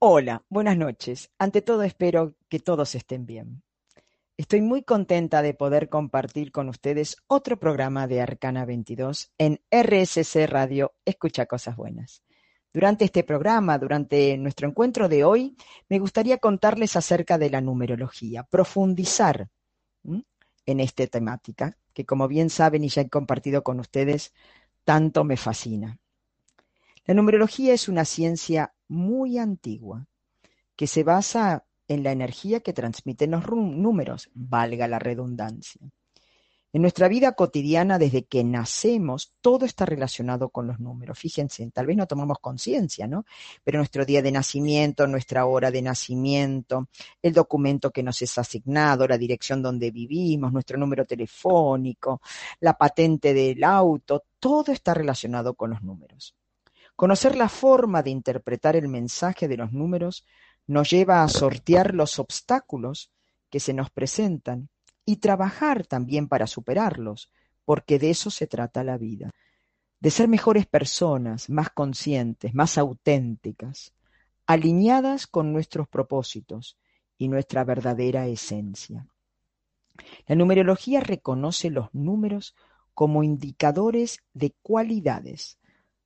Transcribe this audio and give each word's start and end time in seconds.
Hola, 0.00 0.44
buenas 0.48 0.76
noches. 0.76 1.32
Ante 1.38 1.60
todo 1.60 1.82
espero 1.82 2.36
que 2.48 2.60
todos 2.60 2.94
estén 2.94 3.26
bien. 3.26 3.64
Estoy 4.36 4.60
muy 4.60 4.84
contenta 4.84 5.42
de 5.42 5.54
poder 5.54 5.88
compartir 5.88 6.52
con 6.52 6.68
ustedes 6.68 7.16
otro 7.26 7.58
programa 7.58 8.06
de 8.06 8.20
Arcana 8.20 8.64
22 8.64 9.32
en 9.38 9.60
RSC 9.72 10.46
Radio 10.46 10.94
Escucha 11.04 11.46
Cosas 11.46 11.74
Buenas. 11.74 12.22
Durante 12.72 13.06
este 13.06 13.24
programa, 13.24 13.76
durante 13.76 14.38
nuestro 14.38 14.68
encuentro 14.68 15.08
de 15.08 15.24
hoy, 15.24 15.56
me 15.88 15.98
gustaría 15.98 16.38
contarles 16.38 16.94
acerca 16.94 17.36
de 17.36 17.50
la 17.50 17.60
numerología, 17.60 18.44
profundizar 18.44 19.48
en 20.04 20.78
esta 20.78 21.08
temática, 21.08 21.76
que 21.92 22.06
como 22.06 22.28
bien 22.28 22.50
saben 22.50 22.84
y 22.84 22.88
ya 22.88 23.02
he 23.02 23.08
compartido 23.08 23.64
con 23.64 23.80
ustedes, 23.80 24.32
tanto 24.84 25.24
me 25.24 25.36
fascina. 25.36 25.98
La 27.08 27.14
numerología 27.14 27.72
es 27.72 27.88
una 27.88 28.04
ciencia 28.04 28.74
muy 28.86 29.38
antigua 29.38 30.06
que 30.76 30.86
se 30.86 31.04
basa 31.04 31.64
en 31.88 32.02
la 32.02 32.12
energía 32.12 32.60
que 32.60 32.74
transmiten 32.74 33.30
los 33.30 33.46
números, 33.50 34.28
valga 34.34 34.86
la 34.88 34.98
redundancia. 34.98 35.80
En 36.70 36.82
nuestra 36.82 37.08
vida 37.08 37.32
cotidiana, 37.32 37.98
desde 37.98 38.26
que 38.26 38.44
nacemos, 38.44 39.32
todo 39.40 39.64
está 39.64 39.86
relacionado 39.86 40.50
con 40.50 40.66
los 40.66 40.80
números. 40.80 41.18
Fíjense, 41.18 41.70
tal 41.70 41.86
vez 41.86 41.96
no 41.96 42.06
tomamos 42.06 42.40
conciencia, 42.40 43.06
¿no? 43.06 43.24
Pero 43.64 43.78
nuestro 43.78 44.04
día 44.04 44.20
de 44.20 44.30
nacimiento, 44.30 45.06
nuestra 45.06 45.46
hora 45.46 45.70
de 45.70 45.80
nacimiento, 45.80 46.90
el 47.22 47.32
documento 47.32 47.90
que 47.90 48.02
nos 48.02 48.20
es 48.20 48.36
asignado, 48.36 49.08
la 49.08 49.16
dirección 49.16 49.62
donde 49.62 49.90
vivimos, 49.90 50.52
nuestro 50.52 50.76
número 50.76 51.06
telefónico, 51.06 52.20
la 52.60 52.76
patente 52.76 53.32
del 53.32 53.64
auto, 53.64 54.24
todo 54.38 54.72
está 54.72 54.92
relacionado 54.92 55.54
con 55.54 55.70
los 55.70 55.82
números. 55.82 56.37
Conocer 56.98 57.36
la 57.36 57.48
forma 57.48 58.02
de 58.02 58.10
interpretar 58.10 58.74
el 58.74 58.88
mensaje 58.88 59.46
de 59.46 59.56
los 59.56 59.72
números 59.72 60.26
nos 60.66 60.90
lleva 60.90 61.22
a 61.22 61.28
sortear 61.28 61.94
los 61.94 62.18
obstáculos 62.18 63.12
que 63.50 63.60
se 63.60 63.72
nos 63.72 63.88
presentan 63.90 64.68
y 65.04 65.18
trabajar 65.18 65.86
también 65.86 66.26
para 66.26 66.48
superarlos, 66.48 67.30
porque 67.64 68.00
de 68.00 68.10
eso 68.10 68.32
se 68.32 68.48
trata 68.48 68.82
la 68.82 68.98
vida, 68.98 69.30
de 70.00 70.10
ser 70.10 70.26
mejores 70.26 70.66
personas, 70.66 71.48
más 71.48 71.70
conscientes, 71.70 72.52
más 72.52 72.76
auténticas, 72.78 73.92
alineadas 74.48 75.28
con 75.28 75.52
nuestros 75.52 75.86
propósitos 75.86 76.78
y 77.16 77.28
nuestra 77.28 77.62
verdadera 77.62 78.26
esencia. 78.26 79.06
La 80.26 80.34
numerología 80.34 80.98
reconoce 80.98 81.70
los 81.70 81.94
números 81.94 82.56
como 82.92 83.22
indicadores 83.22 84.18
de 84.34 84.52
cualidades, 84.62 85.60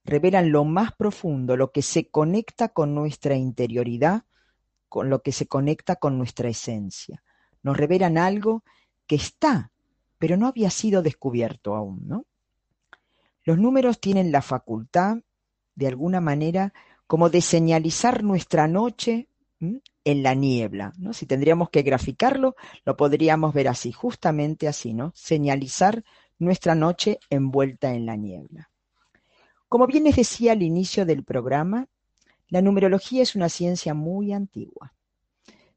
revelan 0.05 0.51
lo 0.53 0.65
más 0.65 0.93
profundo, 0.93 1.57
lo 1.57 1.71
que 1.73 1.83
se 1.83 2.09
conecta 2.09 2.69
con 2.69 2.95
nuestra 2.95 3.37
interioridad, 3.37 4.25
con 4.89 5.11
lo 5.11 5.23
que 5.23 5.33
se 5.33 5.47
conecta 5.47 5.97
con 5.97 6.19
nuestra 6.19 6.49
esencia. 6.49 7.23
Nos 7.63 7.77
revelan 7.77 8.19
algo 8.19 8.65
que 9.07 9.17
está, 9.17 9.71
pero 10.19 10.37
no 10.37 10.47
había 10.47 10.71
sido 10.71 11.03
descubierto 11.03 11.75
aún, 11.75 12.07
¿no? 12.07 12.27
Los 13.45 13.59
números 13.59 14.01
tienen 14.01 14.31
la 14.33 14.43
facultad, 14.43 15.19
de 15.75 15.87
alguna 15.87 16.21
manera, 16.21 16.73
como 17.07 17.31
de 17.31 17.41
señalizar 17.41 18.23
nuestra 18.23 18.69
noche 18.69 19.29
en 19.61 20.23
la 20.23 20.35
niebla, 20.35 20.93
¿no? 20.99 21.13
Si 21.13 21.27
tendríamos 21.27 21.71
que 21.71 21.83
graficarlo, 21.83 22.57
lo 22.85 22.97
podríamos 22.97 23.55
ver 23.55 23.69
así, 23.69 23.93
justamente 23.93 24.69
así, 24.69 24.93
¿no? 24.93 25.13
Señalizar 25.15 26.05
nuestra 26.39 26.75
noche 26.75 27.19
envuelta 27.31 27.95
en 27.95 28.07
la 28.07 28.17
niebla. 28.17 28.72
Como 29.73 29.87
bien 29.87 30.05
les 30.05 30.17
decía 30.17 30.53
al 30.53 30.61
inicio 30.61 31.07
del 31.07 31.25
programa, 31.25 31.89
la 32.49 32.61
numerología 32.61 33.23
es 33.23 33.35
una 33.35 33.49
ciencia 33.49 33.95
muy 33.95 34.35
antigua. 34.35 34.93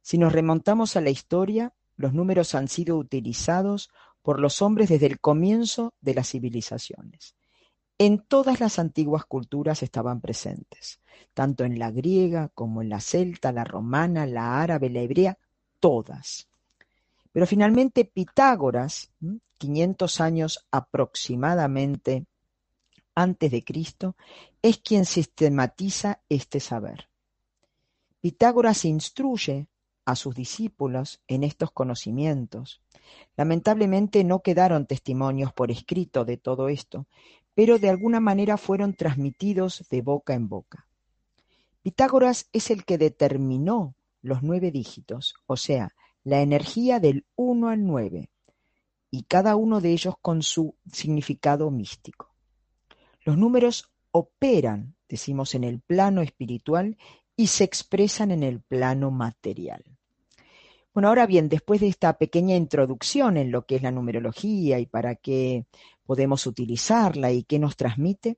Si 0.02 0.18
nos 0.18 0.34
remontamos 0.34 0.98
a 0.98 1.02
la 1.02 1.12
historia, 1.12 1.72
los 1.96 2.14
números 2.14 2.56
han 2.56 2.68
sido 2.68 2.98
utilizados 2.98 3.90
por 4.22 4.42
los 4.42 4.62
hombres 4.62 4.90
desde 4.90 5.06
el 5.06 5.22
comienzo 5.22 5.94
de 6.02 6.14
las 6.14 6.32
civilizaciones. 6.32 7.36
En 7.98 8.20
todas 8.20 8.60
las 8.60 8.80
antiguas 8.80 9.24
culturas 9.24 9.82
estaban 9.82 10.20
presentes, 10.20 11.00
tanto 11.34 11.64
en 11.64 11.80
la 11.80 11.90
griega 11.90 12.50
como 12.54 12.82
en 12.82 12.90
la 12.90 13.00
celta, 13.00 13.54
la 13.54 13.64
romana, 13.64 14.26
la 14.26 14.62
árabe, 14.62 14.90
la 14.90 15.00
hebrea, 15.00 15.38
todas. 15.80 16.50
Pero 17.32 17.48
finalmente 17.48 18.04
Pitágoras, 18.04 19.10
500 19.58 20.20
años 20.20 20.68
aproximadamente 20.70 22.26
antes 23.16 23.50
de 23.52 23.64
Cristo, 23.64 24.16
es 24.62 24.78
quien 24.78 25.06
sistematiza 25.06 26.22
este 26.30 26.60
saber. 26.60 27.10
Pitágoras 28.22 28.86
instruye 28.86 29.68
a 30.06 30.16
sus 30.16 30.36
discípulos 30.36 31.22
en 31.28 31.44
estos 31.44 31.72
conocimientos. 31.72 32.82
Lamentablemente 33.36 34.24
no 34.24 34.42
quedaron 34.42 34.86
testimonios 34.86 35.54
por 35.54 35.72
escrito 35.72 36.26
de 36.26 36.38
todo 36.38 36.70
esto, 36.70 37.08
pero 37.56 37.80
de 37.80 37.90
alguna 37.90 38.20
manera 38.20 38.58
fueron 38.58 38.94
transmitidos 38.94 39.86
de 39.90 40.02
boca 40.02 40.34
en 40.34 40.48
boca. 40.48 40.88
Pitágoras 41.82 42.50
es 42.52 42.70
el 42.70 42.84
que 42.84 42.98
determinó 42.98 43.96
los 44.22 44.44
nueve 44.44 44.72
dígitos, 44.72 45.36
o 45.46 45.56
sea, 45.56 45.94
la 46.24 46.42
energía 46.42 47.00
del 47.00 47.26
uno 47.36 47.70
al 47.70 47.86
nueve, 47.86 48.30
y 49.12 49.24
cada 49.24 49.56
uno 49.56 49.82
de 49.82 49.92
ellos 49.92 50.16
con 50.22 50.42
su 50.42 50.76
significado 50.92 51.70
místico. 51.72 52.35
Los 53.26 53.38
números 53.38 53.92
operan, 54.12 54.96
decimos, 55.10 55.56
en 55.56 55.64
el 55.64 55.82
plano 55.82 56.22
espiritual 56.22 56.98
y 57.36 57.48
se 57.48 57.64
expresan 57.64 58.30
en 58.30 58.44
el 58.44 58.62
plano 58.62 59.10
material. 59.10 59.84
Bueno, 60.94 61.10
ahora 61.10 61.26
bien, 61.26 61.50
después 61.50 61.82
de 61.82 61.88
esta 61.88 62.18
pequeña 62.18 62.56
introducción 62.56 63.36
en 63.36 63.52
lo 63.52 63.66
que 63.66 63.78
es 63.78 63.82
la 63.82 63.92
numerología 63.92 64.80
y 64.80 64.86
para 64.86 65.16
qué 65.16 65.66
podemos 66.06 66.46
utilizarla 66.46 67.32
y 67.32 67.44
qué 67.44 67.58
nos 67.58 67.76
transmite, 67.76 68.38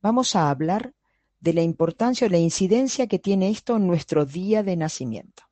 vamos 0.00 0.34
a 0.34 0.50
hablar 0.50 0.94
de 1.38 1.52
la 1.52 1.62
importancia 1.62 2.26
o 2.26 2.30
la 2.30 2.38
incidencia 2.38 3.06
que 3.06 3.18
tiene 3.18 3.50
esto 3.50 3.76
en 3.76 3.86
nuestro 3.86 4.24
día 4.24 4.62
de 4.62 4.76
nacimiento. 4.76 5.42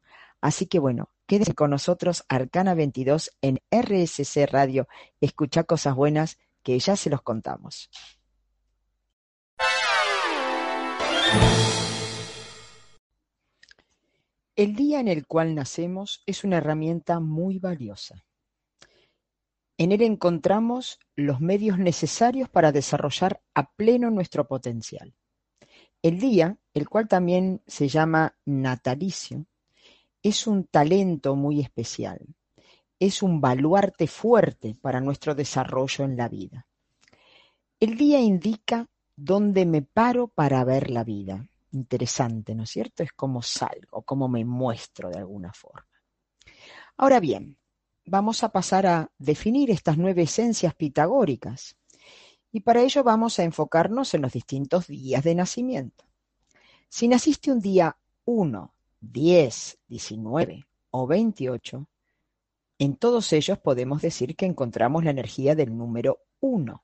Así 0.41 0.66
que 0.66 0.78
bueno, 0.78 1.10
quédense 1.27 1.54
con 1.54 1.71
nosotros 1.71 2.25
Arcana 2.28 2.75
22 2.75 3.33
en 3.43 3.60
RSC 3.71 4.47
Radio. 4.50 4.89
Escucha 5.21 5.65
cosas 5.65 5.94
buenas 5.94 6.39
que 6.62 6.78
ya 6.78 6.97
se 6.97 7.10
los 7.10 7.21
contamos. 7.21 7.91
El 14.54 14.76
día 14.76 15.00
en 15.00 15.09
el 15.09 15.26
cual 15.26 15.54
nacemos 15.54 16.22
es 16.26 16.44
una 16.44 16.59
herramienta 16.59 17.20
muy 17.20 17.59
valiosa. 17.59 18.25
En 19.78 19.91
él 19.91 20.03
encontramos 20.03 21.00
los 21.16 21.41
medios 21.41 21.78
necesarios 21.78 22.48
para 22.48 22.71
desarrollar 22.71 23.42
a 23.54 23.72
pleno 23.72 24.10
nuestro 24.10 24.47
potencial. 24.47 25.15
El 26.03 26.19
día, 26.21 26.59
el 26.75 26.88
cual 26.88 27.09
también 27.09 27.62
se 27.66 27.88
llama 27.88 28.37
natalicio, 28.44 29.47
es 30.22 30.47
un 30.47 30.65
talento 30.65 31.34
muy 31.34 31.60
especial, 31.60 32.21
es 33.00 33.22
un 33.22 33.41
baluarte 33.41 34.06
fuerte 34.06 34.76
para 34.81 35.00
nuestro 35.00 35.34
desarrollo 35.34 36.04
en 36.04 36.16
la 36.16 36.28
vida. 36.28 36.66
El 37.81 37.97
día 37.97 38.21
indica 38.21 38.88
dónde 39.16 39.66
me 39.66 39.82
paro 39.82 40.28
para 40.28 40.64
ver 40.64 40.90
la 40.90 41.04
vida 41.04 41.48
interesante, 41.72 42.54
¿no 42.54 42.64
es 42.64 42.70
cierto? 42.70 43.02
Es 43.02 43.12
como 43.12 43.42
salgo, 43.42 44.02
como 44.02 44.28
me 44.28 44.44
muestro 44.44 45.10
de 45.10 45.18
alguna 45.18 45.52
forma. 45.52 45.86
Ahora 46.96 47.20
bien, 47.20 47.56
vamos 48.04 48.44
a 48.44 48.50
pasar 48.50 48.86
a 48.86 49.10
definir 49.18 49.70
estas 49.70 49.96
nueve 49.96 50.22
esencias 50.22 50.74
pitagóricas. 50.74 51.76
Y 52.52 52.60
para 52.60 52.82
ello 52.82 53.02
vamos 53.02 53.38
a 53.38 53.44
enfocarnos 53.44 54.12
en 54.14 54.22
los 54.22 54.32
distintos 54.32 54.86
días 54.86 55.24
de 55.24 55.34
nacimiento. 55.34 56.04
Si 56.88 57.08
naciste 57.08 57.50
un 57.50 57.60
día 57.60 57.97
1, 58.26 58.74
10, 59.00 59.78
19 59.88 60.66
o 60.91 61.06
28, 61.06 61.88
en 62.78 62.97
todos 62.97 63.32
ellos 63.32 63.58
podemos 63.58 64.03
decir 64.03 64.36
que 64.36 64.44
encontramos 64.44 65.03
la 65.04 65.10
energía 65.10 65.54
del 65.54 65.76
número 65.76 66.18
1. 66.41 66.82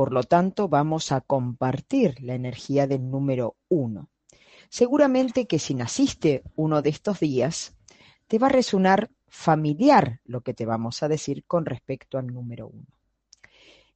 Por 0.00 0.14
lo 0.14 0.22
tanto, 0.22 0.66
vamos 0.66 1.12
a 1.12 1.20
compartir 1.20 2.22
la 2.22 2.32
energía 2.32 2.86
del 2.86 3.10
número 3.10 3.56
uno. 3.68 4.08
Seguramente 4.70 5.46
que 5.46 5.58
si 5.58 5.74
naciste 5.74 6.42
uno 6.56 6.80
de 6.80 6.88
estos 6.88 7.20
días, 7.20 7.76
te 8.26 8.38
va 8.38 8.46
a 8.46 8.50
resonar 8.50 9.10
familiar 9.28 10.22
lo 10.24 10.40
que 10.40 10.54
te 10.54 10.64
vamos 10.64 11.02
a 11.02 11.08
decir 11.08 11.44
con 11.44 11.66
respecto 11.66 12.16
al 12.16 12.28
número 12.28 12.68
uno. 12.68 12.86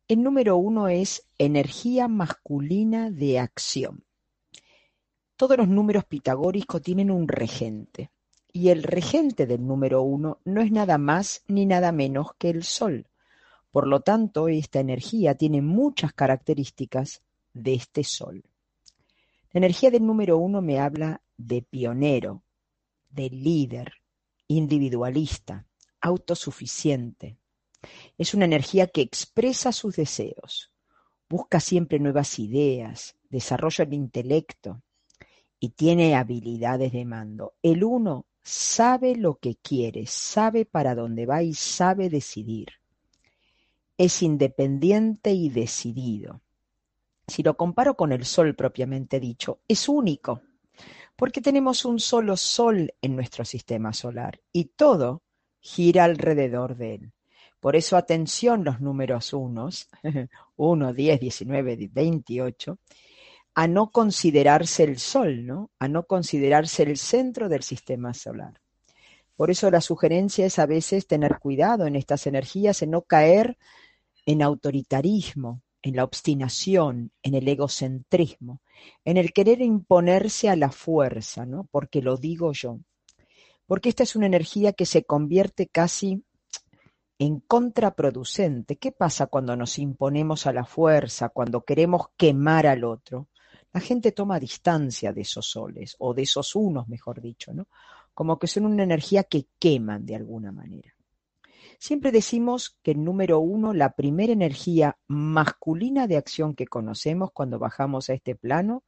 El 0.07 0.23
número 0.23 0.59
uno 0.59 0.89
es 0.89 1.27
energía 1.39 2.07
masculina 2.07 3.11
de 3.11 3.39
acción. 3.39 4.05
Todos 5.37 5.57
los 5.57 5.69
números 5.69 6.05
pitagóricos 6.05 6.83
tienen 6.83 7.11
un 7.11 7.29
regente, 7.29 8.11
y 8.53 8.69
el 8.69 8.83
regente 8.83 9.47
del 9.47 9.67
número 9.67 10.03
uno 10.03 10.39
no 10.45 10.61
es 10.61 10.71
nada 10.71 10.99
más 10.99 11.45
ni 11.49 11.65
nada 11.65 11.93
menos 11.93 12.35
que 12.37 12.51
el 12.51 12.63
Sol. 12.63 13.07
Por 13.75 13.89
lo 13.89 14.03
tanto, 14.03 14.47
esta 14.47 14.79
energía 14.79 15.35
tiene 15.35 15.61
muchas 15.61 16.13
características 16.13 17.23
de 17.55 17.75
este 17.75 18.05
Sol. 18.05 18.45
La 19.51 19.59
energía 19.59 19.91
del 19.91 20.07
número 20.07 20.39
uno 20.39 20.63
me 20.63 20.79
habla 20.79 21.23
de 21.37 21.63
pionero, 21.63 22.45
de 23.11 23.31
líder, 23.31 23.95
individualista, 24.47 25.67
autosuficiente. 26.01 27.37
Es 28.17 28.33
una 28.33 28.45
energía 28.45 28.87
que 28.87 29.01
expresa 29.01 29.73
sus 29.73 29.97
deseos, 29.97 30.71
busca 31.29 31.59
siempre 31.59 31.99
nuevas 31.99 32.39
ideas, 32.39 33.17
desarrolla 33.29 33.83
el 33.83 33.95
intelecto 33.95 34.83
y 35.59 35.71
tiene 35.71 36.15
habilidades 36.15 36.93
de 36.93 37.05
mando. 37.05 37.55
El 37.61 37.83
uno 37.83 38.27
sabe 38.41 39.17
lo 39.17 39.35
que 39.41 39.57
quiere, 39.57 40.07
sabe 40.07 40.65
para 40.65 40.95
dónde 40.95 41.27
va 41.27 41.43
y 41.43 41.55
sabe 41.55 42.09
decidir. 42.09 42.69
Es 43.97 44.23
independiente 44.23 45.33
y 45.33 45.51
decidido. 45.51 46.41
Si 47.27 47.43
lo 47.43 47.57
comparo 47.57 47.97
con 47.97 48.13
el 48.13 48.25
Sol 48.25 48.55
propiamente 48.55 49.21
dicho, 49.21 49.61
es 49.69 49.89
único, 49.89 50.43
porque 51.17 51.41
tenemos 51.41 51.85
un 51.85 52.01
solo 52.01 52.37
Sol 52.37 52.93
en 53.01 53.17
nuestro 53.17 53.45
sistema 53.45 53.93
solar 53.93 54.41
y 54.53 54.67
todo 54.77 55.23
gira 55.61 56.05
alrededor 56.05 56.77
de 56.77 56.95
él. 56.95 57.13
Por 57.61 57.77
eso 57.77 57.97
atención 57.97 58.65
los 58.65 58.81
números 58.81 59.33
unos, 59.33 59.89
1, 60.57 60.93
10, 60.93 61.21
19, 61.21 61.89
28, 61.91 62.79
a 63.55 63.67
no 63.69 63.91
considerarse 63.91 64.85
el 64.85 64.99
Sol, 64.99 65.47
¿no? 65.47 65.71
A 65.79 65.89
no 65.89 66.03
considerarse 66.03 66.83
el 66.83 66.99
centro 66.99 67.49
del 67.49 67.63
sistema 67.63 68.13
solar. 68.13 68.61
Por 69.37 69.51
eso 69.51 69.71
la 69.71 69.81
sugerencia 69.81 70.47
es 70.47 70.59
a 70.59 70.67
veces 70.67 71.07
tener 71.07 71.39
cuidado 71.39 71.87
en 71.87 71.97
estas 71.97 72.27
energías, 72.27 72.83
en 72.83 72.91
no 72.91 73.03
caer 73.03 73.57
en 74.27 74.43
autoritarismo, 74.43 75.63
en 75.83 75.97
la 75.97 76.05
obstinación, 76.05 77.13
en 77.23 77.35
el 77.35 77.47
egocentrismo, 77.47 78.63
en 79.05 79.19
el 79.19 79.33
querer 79.33 79.61
imponerse 79.61 80.49
a 80.49 80.57
la 80.57 80.71
fuerza, 80.71 81.45
¿no? 81.45 81.69
Porque 81.71 82.01
lo 82.01 82.17
digo 82.17 82.53
yo. 82.53 82.79
Porque 83.67 83.91
esta 83.91 84.03
es 84.03 84.17
una 84.17 84.27
energía 84.27 84.73
que 84.73 84.87
se 84.87 85.05
convierte 85.05 85.69
casi 85.69 86.25
en 87.19 87.41
contraproducente. 87.41 88.77
¿Qué 88.77 88.93
pasa 88.93 89.27
cuando 89.27 89.57
nos 89.57 89.79
imponemos 89.79 90.47
a 90.47 90.53
la 90.53 90.65
fuerza, 90.65 91.29
cuando 91.29 91.63
queremos 91.63 92.09
quemar 92.17 92.67
al 92.67 92.85
otro? 92.85 93.29
La 93.73 93.81
gente 93.81 94.13
toma 94.13 94.41
distancia 94.41 95.13
de 95.13 95.23
esos 95.23 95.47
soles, 95.47 95.97
o 95.99 96.15
de 96.15 96.23
esos 96.23 96.55
unos, 96.55 96.89
mejor 96.89 97.21
dicho, 97.21 97.53
¿no? 97.53 97.69
Como 98.15 98.39
que 98.39 98.47
son 98.47 98.67
una 98.67 98.85
energía 98.85 99.25
que 99.25 99.49
queman 99.59 100.07
de 100.07 100.17
alguna 100.17 100.53
manera. 100.53 100.95
Siempre 101.87 102.13
decimos 102.13 102.79
que 102.83 102.95
número 102.95 103.41
uno, 103.41 103.75
la 103.75 103.91
primera 103.91 104.33
energía 104.33 104.97
masculina 105.07 106.07
de 106.07 106.17
acción 106.17 106.55
que 106.55 106.67
conocemos 106.67 107.31
cuando 107.31 107.59
bajamos 107.59 108.09
a 108.09 108.15
este 108.15 108.35
plano, 108.35 108.85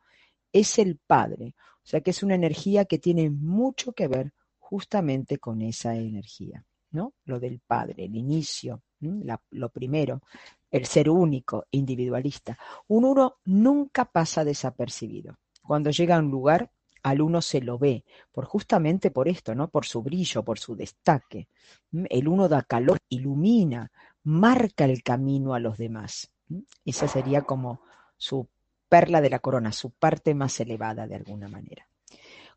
es 0.51 0.79
el 0.79 0.97
Padre. 1.07 1.55
O 1.59 1.87
sea 1.87 2.01
que 2.01 2.13
es 2.13 2.23
una 2.23 2.37
energía 2.37 2.87
que 2.87 2.99
tiene 2.99 3.29
mucho 3.29 3.93
que 3.93 4.09
ver 4.09 4.33
justamente 4.59 5.37
con 5.37 5.61
esa 5.61 5.95
energía, 5.95 6.65
¿no? 6.91 7.13
Lo 7.27 7.39
del 7.39 7.61
Padre, 7.61 8.07
el 8.07 8.17
inicio, 8.17 8.83
lo 9.51 9.69
primero, 9.69 10.23
el 10.71 10.87
ser 10.87 11.11
único, 11.11 11.67
individualista. 11.73 12.59
Un 12.89 13.05
uno 13.05 13.35
nunca 13.45 14.07
pasa 14.07 14.43
desapercibido. 14.43 15.37
Cuando 15.63 15.91
llega 15.91 16.17
a 16.17 16.21
un 16.21 16.31
lugar, 16.31 16.71
al 17.07 17.23
uno 17.23 17.41
se 17.41 17.61
lo 17.61 17.79
ve, 17.79 18.05
por 18.33 18.47
justamente 18.47 19.13
por 19.13 19.29
esto, 19.29 19.55
¿no? 19.55 19.69
Por 19.69 19.87
su 19.87 20.03
brillo, 20.03 20.43
por 20.43 20.59
su 20.59 20.75
destaque. 20.75 21.47
El 21.93 22.27
uno 22.27 22.49
da 22.49 22.63
calor, 22.63 22.99
ilumina, 23.09 23.93
marca 24.25 24.87
el 24.87 25.05
camino 25.05 25.55
a 25.55 25.61
los 25.61 25.79
demás. 25.79 26.33
Esa 26.85 27.07
sería 27.07 27.43
como 27.43 27.81
su 28.17 28.49
perla 28.89 29.21
de 29.21 29.31
la 29.31 29.39
corona, 29.39 29.71
su 29.71 29.93
parte 29.93 30.35
más 30.35 30.59
elevada 30.59 31.07
de 31.07 31.15
alguna 31.15 31.47
manera. 31.47 31.89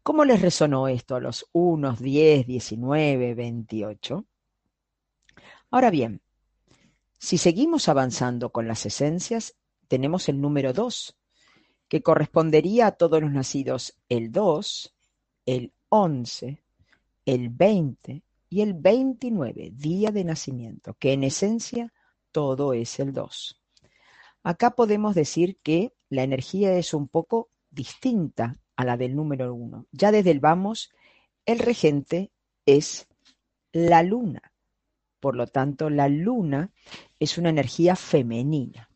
¿Cómo 0.01 0.25
les 0.25 0.41
resonó 0.41 0.87
esto 0.87 1.15
a 1.15 1.19
los 1.19 1.47
unos, 1.51 1.99
10, 1.99 2.47
19, 2.47 3.35
28? 3.35 4.25
Ahora 5.69 5.91
bien, 5.91 6.23
si 7.19 7.37
seguimos 7.37 7.87
avanzando 7.87 8.49
con 8.49 8.67
las 8.67 8.83
esencias, 8.87 9.53
tenemos 9.87 10.27
el 10.27 10.41
número 10.41 10.73
2, 10.73 11.18
que 11.89 12.01
correspondería 12.01 12.87
a 12.87 12.91
todos 12.93 13.21
los 13.21 13.31
nacidos 13.31 13.97
el 14.07 14.31
2, 14.31 14.95
el 15.45 15.73
11, 15.89 16.63
el 17.25 17.49
20 17.49 18.23
y 18.49 18.61
el 18.61 18.73
29, 18.75 19.71
día 19.73 20.11
de 20.11 20.23
nacimiento, 20.23 20.93
que 20.93 21.13
en 21.13 21.23
esencia 21.23 21.91
todo 22.31 22.73
es 22.73 22.99
el 22.99 23.11
2. 23.11 23.59
Acá 24.43 24.71
podemos 24.71 25.15
decir 25.15 25.57
que 25.61 25.93
la 26.09 26.23
energía 26.23 26.73
es 26.77 26.93
un 26.93 27.07
poco 27.07 27.49
distinta 27.69 28.57
a 28.75 28.85
la 28.85 28.95
del 28.95 29.15
número 29.15 29.53
1. 29.53 29.87
Ya 29.91 30.11
desde 30.11 30.31
el 30.31 30.39
vamos, 30.39 30.91
el 31.45 31.59
regente 31.59 32.31
es 32.65 33.07
la 33.71 34.03
luna. 34.03 34.53
Por 35.19 35.35
lo 35.35 35.47
tanto, 35.47 35.89
la 35.89 36.07
luna 36.07 36.71
es 37.19 37.37
una 37.37 37.49
energía 37.49 37.95
femenina. 37.95 38.88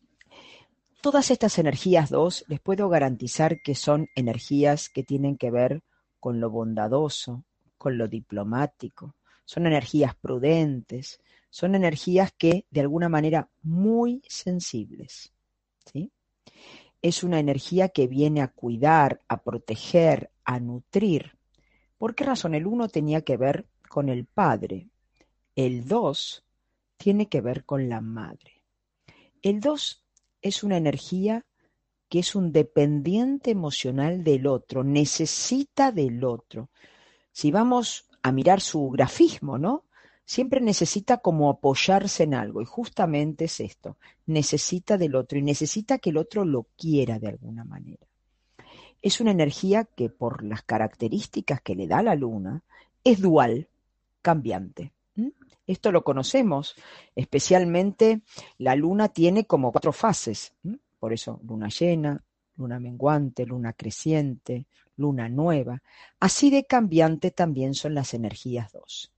Todas 1.04 1.32
estas 1.32 1.60
energías 1.60 2.10
dos 2.10 2.46
les 2.48 2.62
puedo 2.62 2.88
garantizar 2.88 3.62
que 3.62 3.76
son 3.76 4.08
energías 4.16 4.88
que 4.88 5.04
tienen 5.04 5.36
que 5.36 5.52
ver 5.52 5.84
con 6.22 6.40
lo 6.40 6.50
bondadoso, 6.50 7.44
con 7.78 7.98
lo 7.98 8.08
diplomático, 8.08 9.14
son 9.44 9.68
energías 9.68 10.16
prudentes, 10.16 11.20
son 11.50 11.76
energías 11.76 12.32
que 12.32 12.68
de 12.72 12.80
alguna 12.80 13.10
manera 13.10 13.50
muy 13.64 14.22
sensibles. 14.30 15.34
¿sí? 15.92 16.10
Es 17.02 17.22
una 17.26 17.38
energía 17.38 17.90
que 17.90 18.08
viene 18.08 18.42
a 18.42 18.48
cuidar, 18.48 19.20
a 19.28 19.44
proteger, 19.44 20.32
a 20.46 20.62
nutrir. 20.62 21.38
¿Por 21.98 22.16
qué 22.16 22.24
razón? 22.24 22.56
El 22.56 22.66
uno 22.66 22.88
tenía 22.88 23.24
que 23.24 23.36
ver 23.36 23.68
con 23.90 24.08
el 24.08 24.26
padre, 24.26 24.88
el 25.54 25.86
dos 25.86 26.46
tiene 26.96 27.28
que 27.28 27.42
ver 27.42 27.66
con 27.66 27.90
la 27.90 28.00
madre. 28.00 28.64
El 29.42 29.60
dos 29.60 30.03
es 30.44 30.64
una 30.64 30.78
energía 30.78 31.46
que 32.10 32.20
es 32.20 32.36
un 32.36 32.52
dependiente 32.52 33.50
emocional 33.50 34.24
del 34.24 34.46
otro, 34.46 34.84
necesita 34.84 35.92
del 35.92 36.24
otro. 36.24 36.70
Si 37.32 37.50
vamos 37.50 38.08
a 38.22 38.32
mirar 38.32 38.62
su 38.62 38.90
grafismo, 38.92 39.58
¿no? 39.58 39.86
Siempre 40.26 40.62
necesita 40.62 41.18
como 41.18 41.50
apoyarse 41.50 42.24
en 42.24 42.36
algo 42.36 42.62
y 42.62 42.66
justamente 42.66 43.46
es 43.46 43.60
esto, 43.60 43.98
necesita 44.28 44.98
del 44.98 45.16
otro 45.16 45.40
y 45.40 45.42
necesita 45.42 45.98
que 45.98 46.12
el 46.12 46.18
otro 46.18 46.46
lo 46.46 46.68
quiera 46.78 47.18
de 47.18 47.30
alguna 47.30 47.64
manera. 47.64 48.06
Es 49.02 49.20
una 49.20 49.32
energía 49.32 49.84
que 49.84 50.10
por 50.10 50.44
las 50.44 50.62
características 50.62 51.62
que 51.62 51.76
le 51.76 51.88
da 51.88 52.04
la 52.04 52.16
luna 52.16 52.64
es 53.04 53.20
dual, 53.20 53.68
cambiante. 54.22 54.94
Esto 55.66 55.92
lo 55.92 56.04
conocemos, 56.04 56.76
especialmente 57.16 58.22
la 58.58 58.76
luna 58.76 59.10
tiene 59.10 59.46
como 59.46 59.72
cuatro 59.72 59.94
fases, 59.94 60.54
por 61.00 61.14
eso 61.14 61.40
luna 61.44 61.70
llena, 61.70 62.22
luna 62.58 62.80
menguante, 62.80 63.46
luna 63.46 63.74
creciente, 63.74 64.68
luna 64.98 65.30
nueva. 65.30 65.82
Así 66.20 66.50
de 66.50 66.66
cambiante 66.66 67.32
también 67.32 67.74
son 67.74 67.94
las 67.94 68.14
energías 68.14 68.72
dos. 68.72 69.12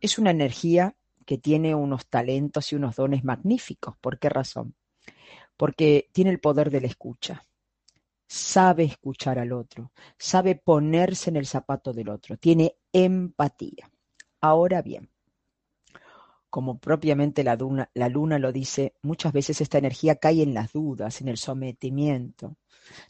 Es 0.00 0.18
una 0.18 0.30
energía 0.30 0.94
que 1.26 1.38
tiene 1.38 1.74
unos 1.74 2.06
talentos 2.06 2.72
y 2.72 2.76
unos 2.76 2.96
dones 2.96 3.24
magníficos. 3.24 3.96
¿Por 4.00 4.18
qué 4.18 4.28
razón? 4.28 4.74
Porque 5.56 6.08
tiene 6.12 6.30
el 6.30 6.40
poder 6.40 6.70
de 6.70 6.80
la 6.80 6.86
escucha. 6.86 7.46
Sabe 8.26 8.84
escuchar 8.84 9.40
al 9.40 9.52
otro, 9.52 9.90
sabe 10.16 10.54
ponerse 10.54 11.30
en 11.30 11.36
el 11.36 11.46
zapato 11.46 11.92
del 11.92 12.08
otro, 12.08 12.36
tiene 12.36 12.76
empatía. 12.92 13.90
Ahora 14.40 14.82
bien, 14.82 15.10
como 16.50 16.78
propiamente 16.78 17.44
la 17.44 17.56
luna, 17.56 18.38
lo 18.38 18.52
dice, 18.52 18.94
muchas 19.02 19.32
veces 19.32 19.60
esta 19.60 19.78
energía 19.78 20.16
cae 20.16 20.42
en 20.42 20.52
las 20.52 20.72
dudas, 20.72 21.20
en 21.20 21.28
el 21.28 21.38
sometimiento, 21.38 22.56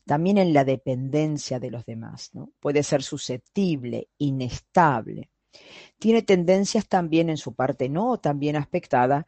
también 0.05 0.39
en 0.39 0.53
la 0.53 0.65
dependencia 0.65 1.59
de 1.59 1.71
los 1.71 1.85
demás. 1.87 2.31
¿no? 2.35 2.51
Puede 2.61 2.83
ser 2.83 3.03
susceptible, 3.03 4.09
inestable. 4.19 5.31
Tiene 5.99 6.23
tendencias 6.23 6.87
también 6.87 7.31
en 7.31 7.37
su 7.37 7.55
parte 7.55 7.89
no 7.89 8.19
también 8.19 8.57
aspectada 8.57 9.27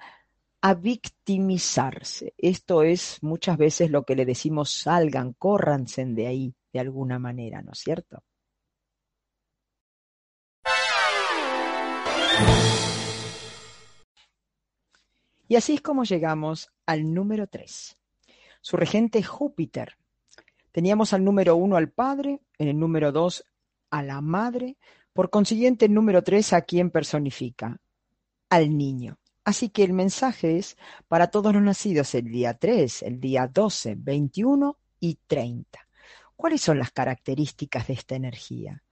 a 0.61 0.75
victimizarse. 0.75 2.35
Esto 2.39 2.83
es 2.85 3.19
muchas 3.23 3.59
veces 3.59 3.91
lo 3.91 4.05
que 4.05 4.15
le 4.15 4.25
decimos 4.25 4.71
salgan, 4.71 5.33
córranse 5.33 6.05
de 6.05 6.27
ahí 6.29 6.55
de 6.73 6.81
alguna 6.81 7.19
manera, 7.19 7.63
¿no 7.63 7.73
es 7.73 7.81
cierto? 7.81 8.23
Y 15.49 15.57
así 15.57 15.75
es 15.75 15.81
como 15.81 16.05
llegamos 16.05 16.73
al 16.87 17.13
número 17.13 17.47
3. 17.47 17.99
Su 18.61 18.77
regente 18.77 19.23
Júpiter. 19.23 19.97
Teníamos 20.71 21.13
al 21.13 21.25
número 21.25 21.57
1 21.57 21.77
al 21.77 21.91
padre, 21.91 22.41
en 22.59 22.69
el 22.69 22.79
número 22.79 23.13
2 23.13 23.45
a 23.91 24.03
la 24.03 24.21
madre, 24.21 24.79
por 25.13 25.31
consiguiente 25.31 25.87
el 25.87 25.95
número 25.95 26.23
3 26.23 26.55
a 26.55 26.63
quien 26.63 26.91
personifica, 26.91 27.81
al 28.49 28.77
niño. 28.77 29.19
Así 29.45 29.69
que 29.69 29.83
el 29.83 29.93
mensaje 29.93 30.59
es 30.59 30.77
para 31.09 31.31
todos 31.31 31.53
los 31.53 31.63
nacidos 31.63 32.15
el 32.15 32.31
día 32.31 32.55
3, 32.55 33.03
el 33.03 33.21
día 33.21 33.49
12, 33.49 33.97
21 33.99 34.79
y 35.01 35.19
30. 35.27 35.81
¿Cuáles 36.37 36.63
son 36.63 36.79
las 36.79 36.93
características 36.93 37.89
de 37.89 37.95
esta 37.95 38.15
energía? 38.15 38.83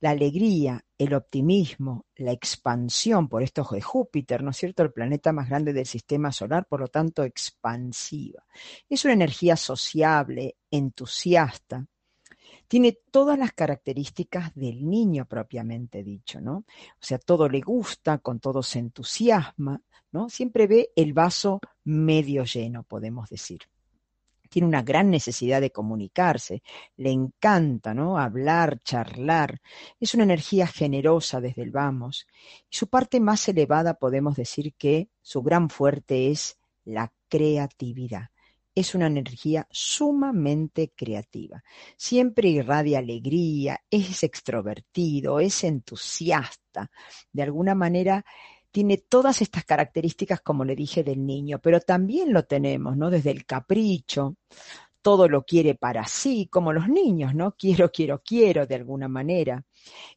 La 0.00 0.10
alegría, 0.10 0.84
el 0.98 1.14
optimismo, 1.14 2.06
la 2.16 2.32
expansión, 2.32 3.28
por 3.28 3.42
esto 3.42 3.66
de 3.70 3.82
Júpiter, 3.82 4.42
¿no 4.42 4.50
es 4.50 4.56
cierto? 4.56 4.82
El 4.82 4.92
planeta 4.92 5.32
más 5.32 5.48
grande 5.48 5.72
del 5.72 5.86
sistema 5.86 6.32
solar, 6.32 6.66
por 6.66 6.80
lo 6.80 6.88
tanto 6.88 7.22
expansiva. 7.22 8.44
Es 8.88 9.04
una 9.04 9.14
energía 9.14 9.56
sociable, 9.56 10.56
entusiasta, 10.70 11.86
tiene 12.70 12.98
todas 13.10 13.36
las 13.36 13.52
características 13.52 14.54
del 14.54 14.88
niño 14.88 15.26
propiamente 15.26 16.04
dicho, 16.04 16.40
¿no? 16.40 16.58
O 16.58 16.64
sea, 17.00 17.18
todo 17.18 17.48
le 17.48 17.60
gusta, 17.60 18.18
con 18.18 18.38
todo 18.38 18.62
se 18.62 18.78
entusiasma, 18.78 19.82
¿no? 20.12 20.28
Siempre 20.28 20.68
ve 20.68 20.92
el 20.94 21.12
vaso 21.12 21.58
medio 21.82 22.44
lleno, 22.44 22.84
podemos 22.84 23.28
decir. 23.28 23.62
Tiene 24.50 24.68
una 24.68 24.82
gran 24.82 25.10
necesidad 25.10 25.62
de 25.62 25.70
comunicarse, 25.70 26.62
le 26.96 27.10
encanta, 27.10 27.94
¿no? 27.94 28.18
Hablar, 28.18 28.80
charlar. 28.82 29.60
Es 29.98 30.12
una 30.14 30.24
energía 30.24 30.66
generosa 30.66 31.40
desde 31.40 31.62
el 31.62 31.70
vamos. 31.70 32.26
Y 32.70 32.76
su 32.76 32.88
parte 32.88 33.20
más 33.20 33.48
elevada 33.48 33.94
podemos 33.94 34.36
decir 34.36 34.74
que 34.74 35.08
su 35.22 35.42
gran 35.42 35.70
fuerte 35.70 36.30
es 36.30 36.58
la 36.84 37.10
creatividad 37.28 38.30
es 38.74 38.94
una 38.94 39.06
energía 39.06 39.66
sumamente 39.70 40.92
creativa. 40.94 41.62
Siempre 41.96 42.48
irradia 42.48 42.98
alegría, 42.98 43.80
es 43.90 44.22
extrovertido, 44.22 45.40
es 45.40 45.64
entusiasta. 45.64 46.90
De 47.32 47.42
alguna 47.42 47.74
manera 47.74 48.24
tiene 48.70 48.98
todas 48.98 49.42
estas 49.42 49.64
características, 49.64 50.40
como 50.40 50.64
le 50.64 50.76
dije, 50.76 51.02
del 51.02 51.24
niño, 51.24 51.58
pero 51.60 51.80
también 51.80 52.32
lo 52.32 52.44
tenemos, 52.44 52.96
¿no? 52.96 53.10
Desde 53.10 53.30
el 53.30 53.44
capricho, 53.44 54.36
todo 55.02 55.28
lo 55.28 55.44
quiere 55.44 55.74
para 55.74 56.06
sí, 56.06 56.48
como 56.50 56.72
los 56.72 56.88
niños, 56.88 57.34
¿no? 57.34 57.52
Quiero, 57.56 57.90
quiero, 57.90 58.22
quiero, 58.24 58.66
de 58.66 58.74
alguna 58.74 59.08
manera. 59.08 59.64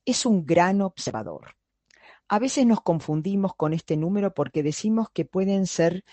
Es 0.05 0.25
un 0.25 0.45
gran 0.45 0.81
observador. 0.81 1.55
A 2.27 2.39
veces 2.39 2.65
nos 2.65 2.81
confundimos 2.81 3.55
con 3.55 3.73
este 3.73 3.97
número 3.97 4.33
porque 4.33 4.63
decimos 4.63 5.07
que 5.13 5.25
pueden 5.25 5.67
ser 5.67 6.03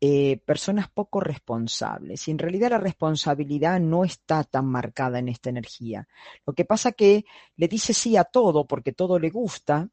eh, 0.00 0.38
personas 0.44 0.90
poco 0.90 1.20
responsables. 1.20 2.28
Y 2.28 2.30
en 2.30 2.38
realidad 2.38 2.70
la 2.70 2.78
responsabilidad 2.78 3.80
no 3.80 4.04
está 4.04 4.44
tan 4.44 4.66
marcada 4.66 5.18
en 5.18 5.28
esta 5.28 5.50
energía. 5.50 6.06
Lo 6.46 6.52
que 6.52 6.64
pasa 6.64 6.92
que 6.92 7.24
le 7.56 7.68
dice 7.68 7.94
sí 7.94 8.16
a 8.16 8.24
todo 8.24 8.66
porque 8.66 8.92
todo 8.92 9.18
le 9.18 9.30
gusta, 9.30 9.88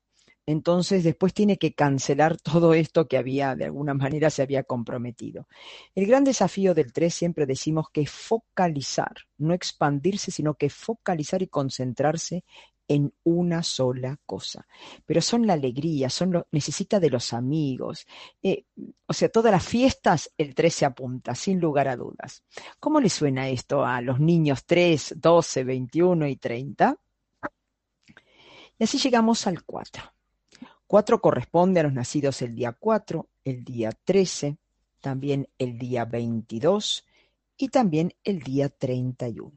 entonces 0.45 1.03
después 1.03 1.33
tiene 1.33 1.57
que 1.57 1.73
cancelar 1.73 2.37
todo 2.41 2.73
esto 2.73 3.07
que 3.07 3.17
había, 3.17 3.55
de 3.55 3.65
alguna 3.65 3.93
manera 3.93 4.29
se 4.29 4.41
había 4.41 4.63
comprometido. 4.63 5.47
El 5.95 6.07
gran 6.07 6.23
desafío 6.23 6.73
del 6.73 6.93
3 6.93 7.13
siempre 7.13 7.45
decimos 7.45 7.87
que 7.91 8.01
es 8.01 8.11
focalizar, 8.11 9.13
no 9.37 9.53
expandirse, 9.53 10.31
sino 10.31 10.55
que 10.55 10.69
focalizar 10.69 11.41
y 11.41 11.47
concentrarse 11.47 12.43
en 12.87 13.13
una 13.23 13.63
sola 13.63 14.17
cosa. 14.25 14.67
Pero 15.05 15.21
son 15.21 15.47
la 15.47 15.53
alegría, 15.53 16.09
son 16.09 16.31
lo, 16.33 16.47
necesita 16.51 16.99
de 16.99 17.09
los 17.09 17.31
amigos. 17.31 18.05
Eh, 18.43 18.65
o 19.05 19.13
sea, 19.13 19.29
todas 19.29 19.51
las 19.51 19.65
fiestas 19.65 20.29
el 20.37 20.53
3 20.53 20.73
se 20.73 20.85
apunta, 20.85 21.33
sin 21.33 21.59
lugar 21.61 21.87
a 21.87 21.95
dudas. 21.95 22.43
¿Cómo 22.81 22.99
le 22.99 23.07
suena 23.07 23.47
esto 23.47 23.85
a 23.85 24.01
los 24.01 24.19
niños 24.19 24.65
3, 24.65 25.15
12, 25.17 25.63
21 25.63 26.27
y 26.27 26.35
30? 26.35 26.97
Y 28.77 28.83
así 28.83 28.97
llegamos 28.97 29.47
al 29.47 29.63
4. 29.63 30.03
4 30.91 31.21
corresponde 31.21 31.79
a 31.79 31.83
los 31.83 31.93
nacidos 31.93 32.41
el 32.41 32.53
día 32.53 32.73
4, 32.73 33.29
el 33.45 33.63
día 33.63 33.91
13, 34.03 34.57
también 34.99 35.47
el 35.57 35.77
día 35.77 36.03
22 36.03 37.05
y 37.55 37.69
también 37.69 38.13
el 38.25 38.41
día 38.41 38.67
31. 38.67 39.53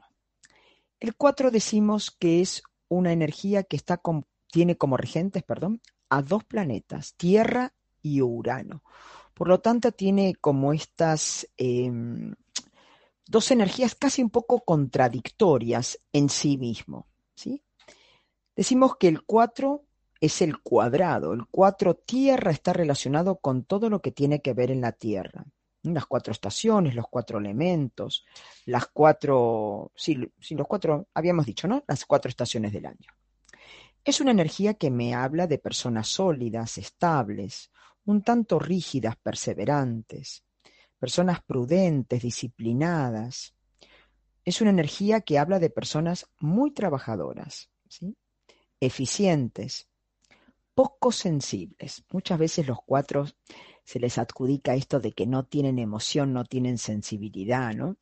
El 0.97 1.15
4 1.17 1.51
decimos 1.51 2.09
que 2.11 2.39
es 2.39 2.63
una 2.87 3.11
energía 3.11 3.63
que 3.63 3.75
está 3.75 3.99
tiene 4.49 4.77
como 4.77 4.95
regentes 4.95 5.43
perdón, 5.43 5.81
a 6.07 6.21
dos 6.21 6.45
planetas, 6.45 7.15
Tierra 7.15 7.73
y 8.01 8.21
Urano. 8.21 8.81
Por 9.33 9.49
lo 9.49 9.59
tanto, 9.59 9.91
tiene 9.91 10.35
como 10.35 10.71
estas 10.71 11.49
em, 11.57 12.33
dos 13.27 13.51
energías 13.51 13.93
casi 13.93 14.23
un 14.23 14.29
poco 14.29 14.61
contradictorias 14.61 15.99
en 16.13 16.29
sí 16.29 16.57
mismo. 16.57 17.09
¿sí? 17.35 17.61
Decimos 18.55 18.95
que 18.95 19.09
el 19.09 19.23
4 19.23 19.84
es 20.25 20.41
el 20.41 20.59
cuadrado. 20.59 21.33
El 21.33 21.45
4 21.49 21.95
Tierra 21.95 22.51
está 22.51 22.73
relacionado 22.73 23.37
con 23.37 23.63
todo 23.63 23.89
lo 23.89 24.01
que 24.01 24.11
tiene 24.11 24.41
que 24.41 24.53
ver 24.53 24.71
en 24.71 24.81
la 24.81 24.91
Tierra 24.91 25.45
las 25.93 26.05
cuatro 26.05 26.31
estaciones, 26.31 26.95
los 26.95 27.07
cuatro 27.09 27.39
elementos, 27.39 28.25
las 28.65 28.87
cuatro, 28.87 29.91
sí, 29.95 30.15
los 30.15 30.67
cuatro, 30.67 31.07
habíamos 31.13 31.45
dicho, 31.45 31.67
¿no? 31.67 31.83
Las 31.87 32.05
cuatro 32.05 32.29
estaciones 32.29 32.73
del 32.73 32.87
año. 32.87 33.11
Es 34.03 34.21
una 34.21 34.31
energía 34.31 34.75
que 34.75 34.91
me 34.91 35.13
habla 35.13 35.47
de 35.47 35.57
personas 35.57 36.07
sólidas, 36.07 36.77
estables, 36.77 37.71
un 38.05 38.21
tanto 38.21 38.59
rígidas, 38.59 39.15
perseverantes, 39.17 40.43
personas 40.99 41.43
prudentes, 41.43 42.21
disciplinadas. 42.21 43.55
Es 44.43 44.61
una 44.61 44.69
energía 44.69 45.21
que 45.21 45.39
habla 45.39 45.59
de 45.59 45.71
personas 45.71 46.27
muy 46.39 46.71
trabajadoras, 46.71 47.69
¿sí? 47.87 48.15
eficientes, 48.79 49.89
poco 50.75 51.11
sensibles. 51.11 52.03
Muchas 52.11 52.37
veces 52.37 52.67
los 52.67 52.79
cuatro 52.85 53.25
se 53.83 53.99
les 53.99 54.17
adjudica 54.17 54.75
esto 54.75 54.99
de 54.99 55.13
que 55.13 55.25
no 55.25 55.45
tienen 55.45 55.79
emoción, 55.79 56.33
no 56.33 56.43
tienen 56.43 56.77
sensibilidad, 56.77 57.73
¿no? 57.73 57.97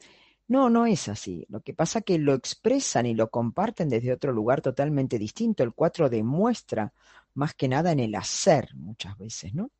No, 0.47 0.69
no 0.69 0.85
es 0.85 1.07
así. 1.07 1.45
Lo 1.49 1.61
que 1.61 1.73
pasa 1.73 1.99
es 1.99 2.05
que 2.05 2.17
lo 2.17 2.33
expresan 2.33 3.05
y 3.05 3.13
lo 3.13 3.29
comparten 3.29 3.89
desde 3.89 4.11
otro 4.11 4.33
lugar 4.33 4.61
totalmente 4.61 5.17
distinto. 5.17 5.63
El 5.63 5.73
4 5.73 6.09
demuestra 6.09 6.93
más 7.35 7.53
que 7.53 7.67
nada 7.67 7.91
en 7.91 7.99
el 7.99 8.15
hacer 8.15 8.75
muchas 8.75 9.17
veces, 9.17 9.53
¿no? 9.53 9.71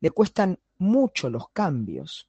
Le 0.00 0.10
cuestan 0.10 0.58
mucho 0.78 1.28
los 1.30 1.50
cambios. 1.50 2.28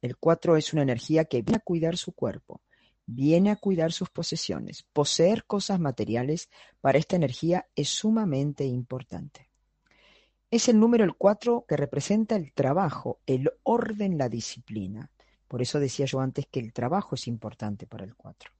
El 0.00 0.16
4 0.16 0.56
es 0.56 0.72
una 0.72 0.82
energía 0.82 1.24
que 1.24 1.42
viene 1.42 1.56
a 1.56 1.60
cuidar 1.60 1.96
su 1.96 2.12
cuerpo, 2.12 2.60
viene 3.06 3.50
a 3.50 3.56
cuidar 3.56 3.92
sus 3.92 4.10
posesiones. 4.10 4.82
Poseer 4.92 5.44
cosas 5.44 5.80
materiales 5.80 6.48
para 6.80 6.98
esta 6.98 7.16
energía 7.16 7.66
es 7.74 7.88
sumamente 7.88 8.64
importante. 8.64 9.50
Es 10.50 10.68
el 10.68 10.78
número 10.78 11.04
el 11.04 11.14
4 11.14 11.64
que 11.66 11.76
representa 11.76 12.36
el 12.36 12.52
trabajo, 12.52 13.20
el 13.26 13.50
orden, 13.64 14.18
la 14.18 14.28
disciplina. 14.28 15.10
Por 15.48 15.62
eso 15.62 15.80
decía 15.80 16.06
yo 16.06 16.20
antes 16.20 16.46
que 16.46 16.60
el 16.60 16.72
trabajo 16.72 17.14
es 17.14 17.26
importante 17.26 17.86
para 17.86 18.04
el 18.04 18.14
4. 18.14 18.50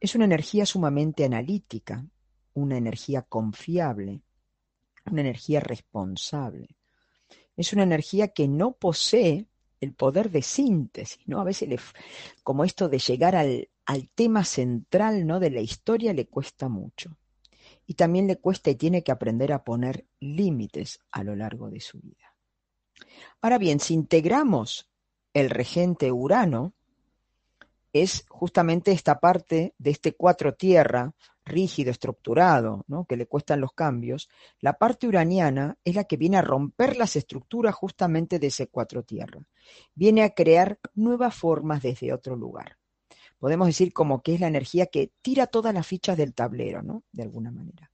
Es 0.00 0.14
una 0.14 0.24
energía 0.24 0.66
sumamente 0.66 1.24
analítica, 1.24 2.06
una 2.54 2.76
energía 2.76 3.22
confiable, 3.22 4.22
una 5.10 5.20
energía 5.20 5.60
responsable. 5.60 6.76
Es 7.56 7.72
una 7.72 7.82
energía 7.82 8.28
que 8.28 8.48
no 8.48 8.72
posee 8.72 9.46
el 9.80 9.92
poder 9.92 10.30
de 10.30 10.42
síntesis, 10.42 11.18
¿no? 11.26 11.40
A 11.40 11.44
veces, 11.44 11.68
como 12.42 12.64
esto 12.64 12.88
de 12.88 12.98
llegar 12.98 13.36
al, 13.36 13.68
al 13.84 14.08
tema 14.08 14.44
central, 14.44 15.26
¿no? 15.26 15.40
De 15.40 15.50
la 15.50 15.60
historia 15.60 16.12
le 16.12 16.26
cuesta 16.26 16.68
mucho 16.68 17.16
y 17.86 17.94
también 17.94 18.26
le 18.26 18.36
cuesta 18.36 18.70
y 18.70 18.74
tiene 18.74 19.02
que 19.02 19.12
aprender 19.12 19.52
a 19.52 19.64
poner 19.64 20.06
límites 20.20 21.00
a 21.12 21.22
lo 21.22 21.36
largo 21.36 21.70
de 21.70 21.80
su 21.80 22.00
vida. 22.00 22.34
Ahora 23.40 23.58
bien, 23.58 23.80
si 23.80 23.94
integramos 23.94 24.88
el 25.32 25.50
regente 25.50 26.10
Urano, 26.10 26.74
es 27.92 28.24
justamente 28.28 28.92
esta 28.92 29.20
parte 29.20 29.74
de 29.78 29.90
este 29.90 30.12
cuatro 30.12 30.54
tierra 30.54 31.14
rígido, 31.46 31.90
estructurado, 31.90 32.84
¿no? 32.88 33.06
que 33.06 33.16
le 33.16 33.26
cuestan 33.26 33.60
los 33.62 33.72
cambios, 33.72 34.28
la 34.60 34.74
parte 34.74 35.08
uraniana 35.08 35.78
es 35.84 35.94
la 35.94 36.04
que 36.04 36.18
viene 36.18 36.36
a 36.36 36.42
romper 36.42 36.96
las 36.96 37.16
estructuras 37.16 37.74
justamente 37.74 38.38
de 38.38 38.48
ese 38.48 38.66
cuatro 38.66 39.02
tierra. 39.02 39.40
Viene 39.94 40.22
a 40.22 40.34
crear 40.34 40.78
nuevas 40.94 41.34
formas 41.34 41.82
desde 41.82 42.12
otro 42.12 42.36
lugar 42.36 42.76
podemos 43.38 43.66
decir 43.66 43.92
como 43.92 44.22
que 44.22 44.34
es 44.34 44.40
la 44.40 44.46
energía 44.46 44.86
que 44.86 45.12
tira 45.22 45.46
todas 45.46 45.74
las 45.74 45.86
fichas 45.86 46.16
del 46.16 46.34
tablero, 46.34 46.82
¿no? 46.82 47.04
De 47.12 47.22
alguna 47.22 47.50
manera. 47.50 47.90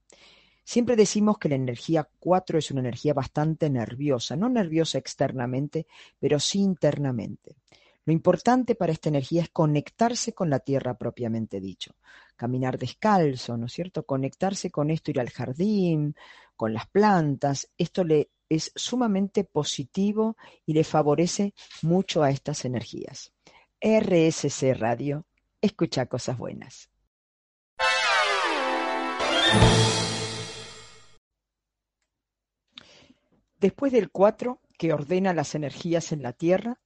Siempre 0.64 0.94
decimos 0.94 1.38
que 1.38 1.48
la 1.48 1.56
energía 1.56 2.08
4 2.20 2.58
es 2.58 2.70
una 2.70 2.80
energía 2.80 3.14
bastante 3.14 3.68
nerviosa, 3.68 4.36
no 4.36 4.48
nerviosa 4.48 4.98
externamente, 4.98 5.86
pero 6.20 6.38
sí 6.38 6.60
internamente. 6.60 7.56
Lo 8.04 8.12
importante 8.12 8.74
para 8.74 8.92
esta 8.92 9.08
energía 9.08 9.42
es 9.42 9.50
conectarse 9.50 10.32
con 10.32 10.50
la 10.50 10.58
tierra 10.58 10.98
propiamente 10.98 11.60
dicho. 11.60 11.94
Caminar 12.34 12.76
descalzo, 12.78 13.56
¿no 13.56 13.66
es 13.66 13.72
cierto? 13.72 14.04
Conectarse 14.04 14.70
con 14.70 14.90
esto, 14.90 15.12
ir 15.12 15.20
al 15.20 15.30
jardín, 15.30 16.16
con 16.56 16.74
las 16.74 16.88
plantas. 16.88 17.70
Esto 17.78 18.02
le 18.02 18.30
es 18.48 18.72
sumamente 18.74 19.44
positivo 19.44 20.36
y 20.66 20.74
le 20.74 20.84
favorece 20.84 21.54
mucho 21.82 22.22
a 22.22 22.30
estas 22.30 22.64
energías. 22.64 23.32
RSC 23.80 24.74
Radio 24.74 25.26
escucha 25.60 26.06
cosas 26.06 26.36
buenas. 26.36 26.90
Después 33.58 33.92
del 33.92 34.10
4, 34.10 34.60
que 34.76 34.92
ordena 34.92 35.32
las 35.32 35.54
energías 35.54 36.10
en 36.10 36.22
la 36.22 36.32
Tierra 36.32 36.80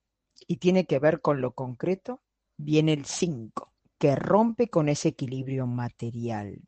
y 0.47 0.57
tiene 0.57 0.87
que 0.87 0.99
ver 0.99 1.21
con 1.21 1.41
lo 1.41 1.53
concreto, 1.53 2.23
viene 2.57 2.93
el 2.93 3.05
5, 3.05 3.73
que 3.99 4.15
rompe 4.17 4.69
con 4.69 4.89
ese 4.89 5.09
equilibrio 5.09 5.67
material. 5.67 6.61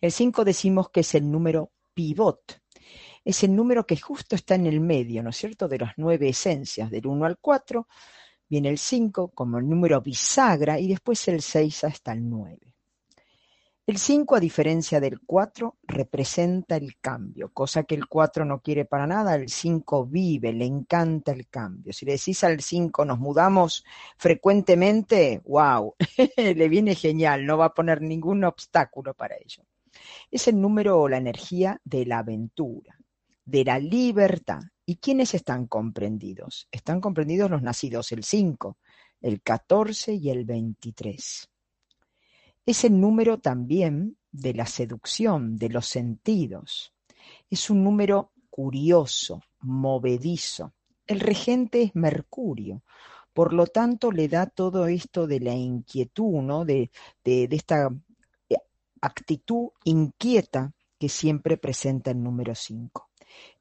El 0.00 0.12
5 0.12 0.44
decimos 0.44 0.90
que 0.90 1.00
es 1.00 1.14
el 1.14 1.30
número 1.30 1.72
pivot, 1.92 2.60
es 3.24 3.42
el 3.42 3.54
número 3.54 3.86
que 3.86 3.96
justo 3.96 4.34
está 4.34 4.54
en 4.54 4.66
el 4.66 4.80
medio, 4.80 5.22
¿no 5.22 5.30
es 5.30 5.36
cierto?, 5.36 5.68
de 5.68 5.78
las 5.78 5.94
nueve 5.96 6.28
esencias, 6.28 6.90
del 6.90 7.06
1 7.06 7.24
al 7.24 7.38
4, 7.38 7.88
viene 8.48 8.68
el 8.68 8.78
5 8.78 9.28
como 9.28 9.58
el 9.58 9.68
número 9.68 10.00
bisagra 10.00 10.78
y 10.78 10.88
después 10.88 11.26
el 11.28 11.40
6 11.40 11.84
hasta 11.84 12.12
el 12.12 12.28
9. 12.28 12.73
El 13.86 13.98
5, 13.98 14.36
a 14.36 14.40
diferencia 14.40 14.98
del 14.98 15.20
4, 15.20 15.76
representa 15.82 16.74
el 16.76 16.96
cambio, 16.96 17.52
cosa 17.52 17.82
que 17.82 17.94
el 17.94 18.06
4 18.06 18.46
no 18.46 18.62
quiere 18.62 18.86
para 18.86 19.06
nada, 19.06 19.34
el 19.34 19.50
5 19.50 20.06
vive, 20.06 20.54
le 20.54 20.64
encanta 20.64 21.32
el 21.32 21.48
cambio. 21.48 21.92
Si 21.92 22.06
le 22.06 22.12
decís 22.12 22.42
al 22.44 22.62
5 22.62 23.04
nos 23.04 23.18
mudamos 23.18 23.84
frecuentemente, 24.16 25.42
wow, 25.44 25.96
le 26.38 26.68
viene 26.70 26.94
genial, 26.94 27.44
no 27.44 27.58
va 27.58 27.66
a 27.66 27.74
poner 27.74 28.00
ningún 28.00 28.44
obstáculo 28.44 29.12
para 29.12 29.36
ello. 29.36 29.64
Es 30.30 30.48
el 30.48 30.58
número 30.58 30.98
o 30.98 31.06
la 31.06 31.18
energía 31.18 31.78
de 31.84 32.06
la 32.06 32.20
aventura, 32.20 32.98
de 33.44 33.64
la 33.66 33.78
libertad. 33.78 34.62
¿Y 34.86 34.96
quiénes 34.96 35.34
están 35.34 35.66
comprendidos? 35.66 36.68
Están 36.72 37.02
comprendidos 37.02 37.50
los 37.50 37.60
nacidos 37.60 38.12
el 38.12 38.24
5, 38.24 38.78
el 39.20 39.42
14 39.42 40.14
y 40.14 40.30
el 40.30 40.46
23. 40.46 41.50
Es 42.66 42.84
el 42.84 42.98
número 42.98 43.38
también 43.38 44.16
de 44.32 44.54
la 44.54 44.64
seducción, 44.66 45.56
de 45.56 45.68
los 45.68 45.86
sentidos. 45.86 46.94
Es 47.50 47.68
un 47.68 47.84
número 47.84 48.32
curioso, 48.48 49.42
movedizo. 49.60 50.72
El 51.06 51.20
regente 51.20 51.82
es 51.82 51.94
Mercurio, 51.94 52.82
por 53.34 53.52
lo 53.52 53.66
tanto 53.66 54.10
le 54.10 54.28
da 54.28 54.46
todo 54.46 54.86
esto 54.86 55.26
de 55.26 55.40
la 55.40 55.54
inquietud, 55.54 56.40
¿no? 56.40 56.64
de, 56.64 56.90
de, 57.22 57.48
de 57.48 57.56
esta 57.56 57.90
eh, 58.48 58.56
actitud 59.02 59.68
inquieta 59.84 60.72
que 60.98 61.10
siempre 61.10 61.58
presenta 61.58 62.12
el 62.12 62.22
número 62.22 62.54
5. 62.54 63.10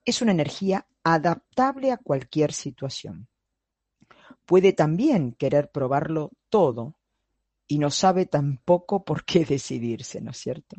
Es 0.05 0.21
una 0.21 0.31
energía 0.31 0.87
adaptable 1.03 1.91
a 1.91 1.97
cualquier 1.97 2.53
situación. 2.53 3.27
Puede 4.45 4.71
también 4.71 5.33
querer 5.33 5.71
probarlo 5.71 6.31
todo 6.49 6.95
y 7.67 7.79
no 7.79 7.89
sabe 7.89 8.25
tampoco 8.25 9.03
por 9.03 9.25
qué 9.25 9.45
decidirse, 9.45 10.21
¿no 10.21 10.31
es 10.31 10.37
cierto? 10.37 10.77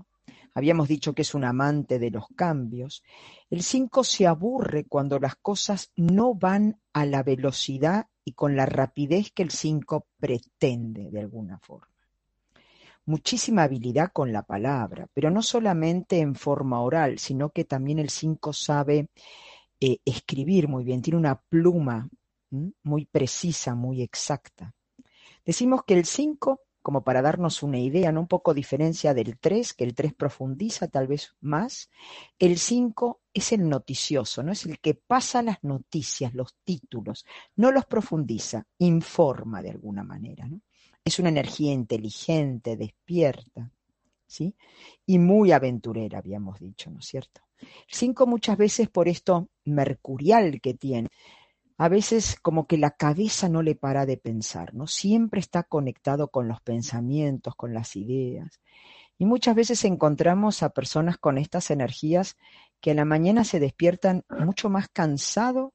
Habíamos 0.55 0.87
dicho 0.87 1.15
que 1.15 1.23
es 1.23 1.35
un 1.35 1.45
amante 1.45 1.99
de 1.99 2.11
los 2.11 2.27
cambios. 2.37 3.03
El 3.51 3.63
5 3.63 4.05
se 4.05 4.27
aburre 4.27 4.85
cuando 4.85 5.19
las 5.19 5.35
cosas 5.35 5.91
no 5.97 6.35
van 6.35 6.81
a 6.93 7.05
la 7.07 7.25
velocidad 7.25 8.07
y 8.25 8.33
con 8.33 8.55
la 8.55 8.65
rapidez 8.65 9.33
que 9.33 9.43
el 9.43 9.51
5 9.51 10.07
pretende 10.17 11.11
de 11.11 11.21
alguna 11.21 11.59
forma. 11.59 11.89
Muchísima 13.07 13.65
habilidad 13.65 14.13
con 14.13 14.33
la 14.33 14.43
palabra, 14.43 15.09
pero 15.13 15.29
no 15.29 15.43
solamente 15.43 16.21
en 16.21 16.37
forma 16.37 16.81
oral, 16.81 17.19
sino 17.19 17.51
que 17.51 17.65
también 17.65 17.99
el 17.99 18.09
5 18.09 18.53
sabe 18.53 19.09
eh, 19.81 19.99
escribir 20.05 20.69
muy 20.69 20.85
bien, 20.85 21.03
tiene 21.03 21.19
una 21.19 21.35
pluma 21.35 22.09
muy 22.85 23.05
precisa, 23.07 23.75
muy 23.75 24.03
exacta. 24.03 24.73
Decimos 25.45 25.83
que 25.85 25.95
el 25.95 26.05
5 26.05 26.61
como 26.85 27.03
para 27.03 27.23
darnos 27.23 27.63
una 27.63 27.79
idea, 27.79 28.13
¿no? 28.13 28.21
un 28.21 28.27
poco 28.29 28.53
diferencia 28.53 29.15
del 29.15 29.39
3, 29.39 29.73
que 29.73 29.85
el 29.85 29.95
3 29.95 30.13
profundiza 30.13 30.87
tal 30.87 31.07
vez 31.07 31.35
más. 31.41 31.89
El 32.39 32.59
5 32.59 33.23
es 33.33 33.53
el 33.53 33.67
noticioso, 33.71 34.43
¿no? 34.43 34.53
Es 34.53 34.67
el 34.67 34.79
que 34.81 34.93
pasa 34.93 35.43
las 35.43 35.65
noticias, 35.65 36.35
los 36.35 36.55
títulos, 36.63 37.25
no 37.57 37.73
los 37.73 37.87
profundiza, 37.87 38.67
informa 38.77 39.63
de 39.63 39.71
alguna 39.71 40.05
manera. 40.05 40.47
Es 41.03 41.19
una 41.19 41.31
energía 41.31 41.73
inteligente, 41.73 42.77
despierta, 42.77 43.73
¿sí? 44.27 44.55
Y 45.07 45.19
muy 45.19 45.53
aventurera, 45.53 46.19
habíamos 46.19 46.61
dicho, 46.61 46.91
¿no 46.91 46.99
es 46.99 47.07
cierto? 47.07 47.41
El 47.61 47.69
5 47.89 48.27
muchas 48.27 48.59
veces 48.59 48.91
por 48.91 49.09
esto 49.09 49.49
mercurial 49.65 50.61
que 50.61 50.75
tiene, 50.75 51.09
a 51.77 51.89
veces 51.89 52.37
como 52.41 52.67
que 52.67 52.79
la 52.79 52.93
cabeza 52.93 53.49
no 53.49 53.63
le 53.63 53.75
para 53.75 54.07
de 54.07 54.17
pensar, 54.17 54.75
¿no? 54.75 54.87
Siempre 54.87 55.41
está 55.41 55.65
conectado 55.65 56.29
con 56.29 56.47
los 56.49 56.61
pensamientos, 56.61 57.57
con 57.57 57.75
las 57.75 57.97
ideas. 57.97 58.61
Y 59.19 59.25
muchas 59.27 59.55
veces 59.55 59.85
encontramos 59.85 60.63
a 60.63 60.71
personas 60.71 61.19
con 61.19 61.39
estas 61.39 61.71
energías 61.71 62.37
que 62.81 62.93
a 62.93 62.95
la 62.95 63.05
mañana 63.05 63.45
se 63.45 63.61
despiertan 63.61 64.25
mucho 64.29 64.69
más 64.69 64.89
cansados 64.89 65.73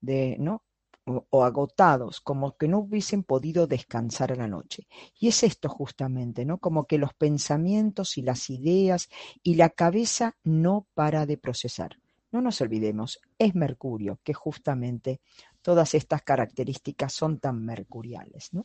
de, 0.00 0.36
¿no? 0.38 0.62
O, 1.04 1.26
o, 1.30 1.44
agotados, 1.44 2.20
como 2.20 2.56
que 2.56 2.68
no 2.68 2.80
hubiesen 2.80 3.22
podido 3.22 3.66
descansar 3.66 4.32
a 4.32 4.36
la 4.36 4.46
noche. 4.46 4.86
Y 5.18 5.28
es 5.28 5.42
esto 5.42 5.68
justamente, 5.70 6.44
¿no? 6.44 6.58
Como 6.58 6.86
que 6.86 6.98
los 6.98 7.14
pensamientos 7.14 8.18
y 8.18 8.22
las 8.22 8.50
ideas 8.50 9.08
y 9.42 9.54
la 9.54 9.70
cabeza 9.70 10.36
no 10.44 10.86
para 10.94 11.24
de 11.24 11.38
procesar. 11.38 11.96
No 12.30 12.40
nos 12.40 12.60
olvidemos, 12.60 13.20
es 13.38 13.54
Mercurio, 13.54 14.20
que 14.22 14.34
justamente 14.34 15.20
todas 15.62 15.94
estas 15.94 16.22
características 16.22 17.12
son 17.12 17.38
tan 17.38 17.64
mercuriales, 17.64 18.52
¿no? 18.52 18.64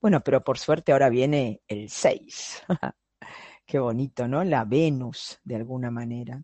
Bueno, 0.00 0.22
pero 0.22 0.42
por 0.42 0.58
suerte 0.58 0.92
ahora 0.92 1.08
viene 1.08 1.60
el 1.68 1.90
6. 1.90 2.62
Qué 3.66 3.78
bonito, 3.78 4.26
¿no? 4.26 4.42
La 4.42 4.64
Venus, 4.64 5.38
de 5.44 5.56
alguna 5.56 5.90
manera. 5.90 6.42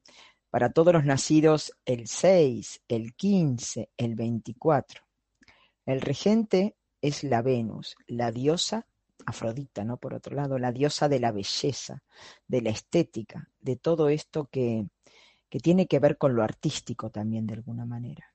Para 0.51 0.71
todos 0.71 0.93
los 0.93 1.05
nacidos, 1.05 1.73
el 1.85 2.07
6, 2.07 2.83
el 2.89 3.15
15, 3.15 3.91
el 3.97 4.15
24. 4.15 5.03
El 5.87 6.01
regente 6.01 6.77
es 7.01 7.25
la 7.25 7.43
Venus, 7.43 7.97
la 8.07 8.31
diosa 8.31 8.87
Afrodita, 9.25 9.83
¿no? 9.85 9.97
Por 9.97 10.15
otro 10.15 10.37
lado, 10.37 10.59
la 10.59 10.71
diosa 10.71 11.09
de 11.09 11.19
la 11.19 11.33
belleza, 11.33 12.03
de 12.47 12.63
la 12.63 12.71
estética, 12.71 13.51
de 13.59 13.77
todo 13.77 14.09
esto 14.09 14.49
que 14.51 14.87
que 15.49 15.61
tiene 15.61 15.87
que 15.87 15.99
ver 15.99 16.19
con 16.19 16.35
lo 16.35 16.43
artístico 16.43 17.11
también 17.11 17.47
de 17.47 17.55
alguna 17.55 17.85
manera. 17.85 18.33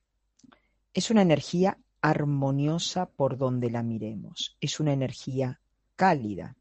Es 0.94 1.10
una 1.10 1.22
energía 1.22 1.78
armoniosa 2.00 3.06
por 3.06 3.38
donde 3.38 3.70
la 3.70 3.82
miremos, 3.82 4.56
es 4.60 4.80
una 4.80 4.92
energía 4.92 5.60
cálida, 5.96 6.56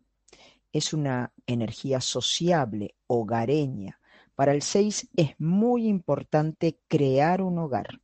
es 0.72 0.94
una 0.94 1.32
energía 1.46 2.00
sociable, 2.00 2.96
hogareña. 3.08 4.00
Para 4.36 4.54
el 4.54 4.62
6 4.62 5.10
es 5.16 5.40
muy 5.40 5.88
importante 5.88 6.80
crear 6.88 7.42
un 7.42 7.58
hogar. 7.60 8.00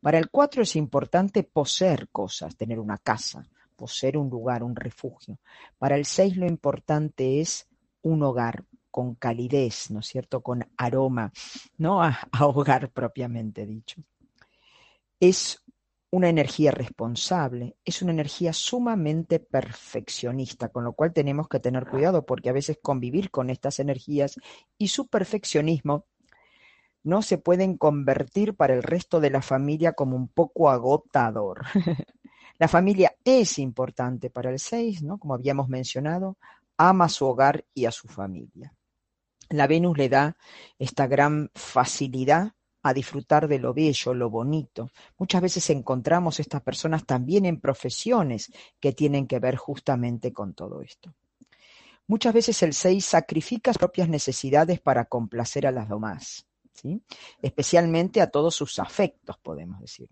Para 0.00 0.18
el 0.18 0.30
4 0.30 0.62
es 0.62 0.76
importante 0.76 1.42
poseer 1.42 2.08
cosas, 2.08 2.56
tener 2.56 2.78
una 2.78 2.98
casa, 2.98 3.48
poseer 3.76 4.16
un 4.16 4.28
lugar, 4.30 4.62
un 4.62 4.76
refugio. 4.76 5.38
Para 5.78 5.96
el 5.96 6.04
6 6.04 6.36
lo 6.36 6.46
importante 6.46 7.40
es 7.40 7.68
un 8.02 8.22
hogar, 8.22 8.64
con 8.92 9.16
calidez, 9.16 9.90
¿no 9.90 9.98
es 9.98 10.06
cierto? 10.06 10.40
Con 10.40 10.64
aroma, 10.76 11.32
no 11.78 12.00
a, 12.00 12.16
a 12.30 12.46
hogar 12.46 12.92
propiamente 12.92 13.66
dicho. 13.66 14.00
Es 15.18 15.62
una 16.10 16.28
energía 16.28 16.70
responsable, 16.72 17.76
es 17.84 18.02
una 18.02 18.12
energía 18.12 18.52
sumamente 18.52 19.40
perfeccionista, 19.40 20.68
con 20.68 20.84
lo 20.84 20.92
cual 20.92 21.12
tenemos 21.12 21.48
que 21.48 21.58
tener 21.58 21.88
cuidado 21.88 22.26
porque 22.26 22.50
a 22.50 22.52
veces 22.52 22.78
convivir 22.80 23.30
con 23.30 23.48
estas 23.48 23.80
energías 23.80 24.38
y 24.76 24.88
su 24.88 25.08
perfeccionismo 25.08 26.04
no 27.02 27.22
se 27.22 27.38
pueden 27.38 27.76
convertir 27.78 28.54
para 28.54 28.74
el 28.74 28.82
resto 28.82 29.20
de 29.20 29.30
la 29.30 29.42
familia 29.42 29.94
como 29.94 30.16
un 30.16 30.28
poco 30.28 30.70
agotador. 30.70 31.62
la 32.58 32.68
familia 32.68 33.16
es 33.24 33.58
importante 33.58 34.30
para 34.30 34.50
el 34.50 34.58
6, 34.58 35.02
¿no? 35.02 35.18
Como 35.18 35.34
habíamos 35.34 35.68
mencionado, 35.68 36.36
ama 36.76 37.06
a 37.06 37.08
su 37.08 37.26
hogar 37.26 37.64
y 37.74 37.86
a 37.86 37.90
su 37.90 38.06
familia. 38.08 38.72
La 39.52 39.66
Venus 39.66 39.98
le 39.98 40.08
da 40.08 40.36
esta 40.78 41.06
gran 41.06 41.50
facilidad 41.54 42.52
a 42.82 42.92
disfrutar 42.92 43.48
de 43.48 43.58
lo 43.58 43.74
bello, 43.74 44.14
lo 44.14 44.30
bonito. 44.30 44.90
Muchas 45.18 45.42
veces 45.42 45.70
encontramos 45.70 46.40
estas 46.40 46.62
personas 46.62 47.04
también 47.04 47.44
en 47.44 47.60
profesiones 47.60 48.50
que 48.80 48.92
tienen 48.92 49.26
que 49.26 49.38
ver 49.38 49.56
justamente 49.56 50.32
con 50.32 50.54
todo 50.54 50.82
esto. 50.82 51.14
Muchas 52.06 52.34
veces 52.34 52.62
el 52.62 52.72
6 52.72 53.04
sacrifica 53.04 53.72
sus 53.72 53.78
propias 53.78 54.08
necesidades 54.08 54.80
para 54.80 55.04
complacer 55.04 55.66
a 55.66 55.70
las 55.70 55.88
demás. 55.88 56.46
Especialmente 57.40 58.20
a 58.20 58.30
todos 58.30 58.54
sus 58.54 58.78
afectos, 58.78 59.38
podemos 59.38 59.80
decir. 59.80 60.08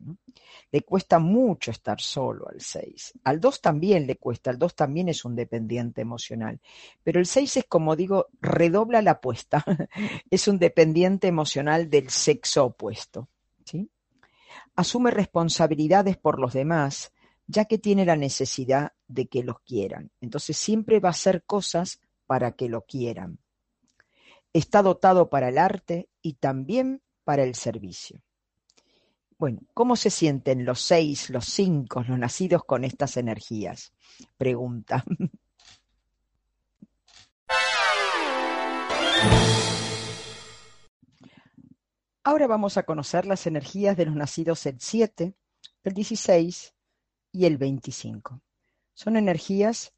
Le 0.71 0.83
cuesta 0.83 1.19
mucho 1.19 1.71
estar 1.71 2.01
solo 2.01 2.49
al 2.49 2.61
6. 2.61 3.15
Al 3.25 3.41
2 3.41 3.61
también 3.61 4.07
le 4.07 4.17
cuesta, 4.17 4.51
al 4.51 4.59
2 4.59 4.75
también 4.75 5.09
es 5.09 5.25
un 5.25 5.35
dependiente 5.35 6.01
emocional. 6.01 6.61
Pero 7.03 7.19
el 7.19 7.27
6 7.27 7.57
es, 7.59 7.65
como 7.65 7.97
digo, 7.97 8.29
redobla 8.41 9.03
la 9.03 9.13
apuesta. 9.13 9.65
es 10.31 10.49
un 10.49 10.59
dependiente 10.59 11.29
emocional 11.29 11.91
del 11.91 12.11
sexo 12.11 12.67
opuesto. 12.67 13.29
Asume 14.77 15.11
responsabilidades 15.11 16.17
por 16.17 16.39
los 16.39 16.53
demás, 16.53 17.13
ya 17.47 17.65
que 17.65 17.79
tiene 17.79 18.05
la 18.05 18.17
necesidad 18.17 18.93
de 19.09 19.27
que 19.27 19.43
los 19.43 19.61
quieran. 19.61 20.11
Entonces 20.21 20.57
siempre 20.57 21.01
va 21.01 21.09
a 21.09 21.11
hacer 21.11 21.43
cosas 21.45 22.01
para 22.27 22.53
que 22.53 22.69
lo 22.69 22.83
quieran. 22.83 23.39
Está 24.53 24.83
dotado 24.83 25.31
para 25.31 25.49
el 25.49 25.59
arte 25.59 26.09
y 26.23 26.35
también 26.35 27.03
para 27.25 27.43
el 27.45 27.55
servicio. 27.55 28.21
Bueno, 29.39 29.61
¿cómo 29.73 29.97
se 29.97 30.11
sienten 30.11 30.65
los 30.67 30.81
seis, 30.81 31.31
los 31.31 31.47
cinco, 31.47 32.03
los 32.03 32.19
nacidos 32.19 32.65
con 32.65 32.85
estas 32.85 33.17
energías? 33.17 33.93
Pregunta. 34.37 35.05
Ahora 42.23 42.47
vamos 42.47 42.77
a 42.77 42.83
conocer 42.83 43.25
las 43.25 43.47
energías 43.47 43.97
de 43.97 44.05
los 44.05 44.15
nacidos 44.15 44.67
el 44.67 44.79
7, 44.79 45.35
el 45.85 45.93
16 45.95 46.75
y 47.33 47.47
el 47.47 47.57
25. 47.57 48.43
Son 48.93 49.17
energías 49.17 49.95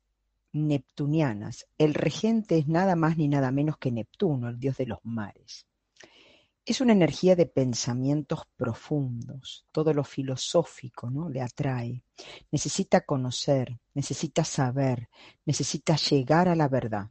neptunianas. 0.52 1.66
El 1.78 1.94
regente 1.94 2.58
es 2.58 2.68
nada 2.68 2.94
más 2.94 3.16
ni 3.16 3.26
nada 3.26 3.50
menos 3.50 3.76
que 3.76 3.90
Neptuno, 3.90 4.48
el 4.48 4.60
dios 4.60 4.76
de 4.76 4.86
los 4.86 5.00
mares. 5.02 5.66
Es 6.64 6.80
una 6.80 6.92
energía 6.92 7.34
de 7.34 7.46
pensamientos 7.46 8.42
profundos, 8.56 9.66
todo 9.72 9.92
lo 9.92 10.04
filosófico 10.04 11.10
¿no? 11.10 11.28
le 11.28 11.42
atrae. 11.42 12.04
Necesita 12.52 13.00
conocer, 13.00 13.80
necesita 13.94 14.44
saber, 14.44 15.08
necesita 15.44 15.96
llegar 15.96 16.46
a 16.46 16.54
la 16.54 16.68
verdad. 16.68 17.10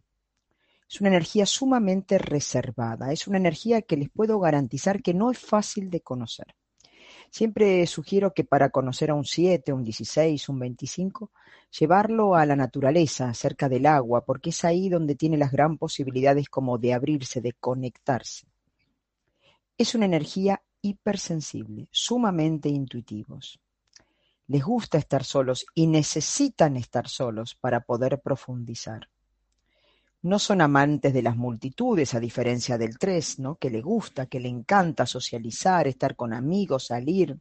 Es 0.90 1.02
una 1.02 1.10
energía 1.10 1.46
sumamente 1.46 2.18
reservada, 2.18 3.12
es 3.12 3.28
una 3.28 3.40
energía 3.40 3.82
que 3.82 3.98
les 3.98 4.10
puedo 4.10 4.40
garantizar 4.40 5.02
que 5.02 5.14
no 5.14 5.32
es 5.32 5.40
fácil 5.40 5.90
de 5.90 6.00
conocer. 6.00 6.56
Siempre 7.30 7.86
sugiero 7.88 8.34
que 8.34 8.46
para 8.46 8.70
conocer 8.70 9.10
a 9.10 9.16
un 9.16 9.26
7, 9.26 9.74
un 9.74 9.84
16, 9.84 10.48
un 10.48 10.60
25, 10.60 11.32
llevarlo 11.78 12.36
a 12.36 12.46
la 12.46 12.56
naturaleza, 12.56 13.34
cerca 13.34 13.68
del 13.68 13.86
agua, 13.86 14.24
porque 14.24 14.52
es 14.52 14.64
ahí 14.64 14.88
donde 14.88 15.16
tiene 15.16 15.38
las 15.38 15.52
gran 15.52 15.78
posibilidades 15.78 16.48
como 16.48 16.78
de 16.78 16.94
abrirse, 16.94 17.42
de 17.42 17.52
conectarse. 17.52 18.51
Es 19.82 19.96
una 19.96 20.06
energía 20.06 20.62
hipersensible, 20.84 21.88
sumamente 21.90 22.70
intuitivos. 22.70 23.60
Les 24.46 24.64
gusta 24.64 25.00
estar 25.00 25.24
solos 25.24 25.66
y 25.74 25.88
necesitan 25.88 26.78
estar 26.78 27.08
solos 27.08 27.56
para 27.56 27.80
poder 27.80 28.22
profundizar. 28.22 29.10
No 30.22 30.38
son 30.38 30.62
amantes 30.62 31.16
de 31.16 31.24
las 31.24 31.36
multitudes, 31.36 32.14
a 32.14 32.20
diferencia 32.20 32.78
del 32.78 33.00
tres, 33.00 33.40
¿no? 33.40 33.56
que 33.56 33.72
le 33.72 33.82
gusta, 33.82 34.28
que 34.28 34.40
le 34.40 34.50
encanta 34.50 35.08
socializar, 35.08 35.88
estar 35.88 36.16
con 36.16 36.32
amigos, 36.32 36.86
salir. 36.86 37.36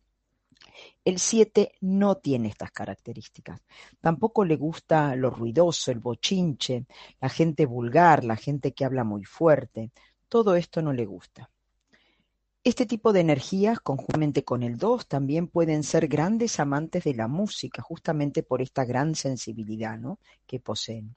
El 1.05 1.19
siete 1.19 1.73
no 1.83 2.15
tiene 2.17 2.49
estas 2.49 2.71
características. 2.71 3.61
Tampoco 4.01 4.47
le 4.47 4.57
gusta 4.57 5.15
lo 5.15 5.29
ruidoso, 5.29 5.91
el 5.91 5.99
bochinche, 5.99 6.87
la 7.21 7.29
gente 7.29 7.67
vulgar, 7.67 8.25
la 8.25 8.37
gente 8.37 8.73
que 8.73 8.87
habla 8.87 9.05
muy 9.05 9.27
fuerte. 9.27 9.93
Todo 10.27 10.57
esto 10.57 10.81
no 10.81 10.95
le 10.95 11.05
gusta. 11.05 11.51
Este 12.63 12.85
tipo 12.85 13.15
de 13.15 13.21
energías, 13.21 13.81
conjuntamente 13.81 14.45
con 14.45 14.63
el 14.63 14.77
2, 14.77 15.07
también 15.09 15.49
pueden 15.49 15.83
ser 15.83 16.09
grandes 16.09 16.61
amantes 16.61 17.05
de 17.05 17.15
la 17.15 17.27
música, 17.27 17.81
justamente 17.81 18.43
por 18.43 18.61
esta 18.61 18.85
gran 18.85 19.15
sensibilidad 19.15 19.99
¿no? 19.99 20.19
que 20.47 20.61
poseen. 20.61 21.17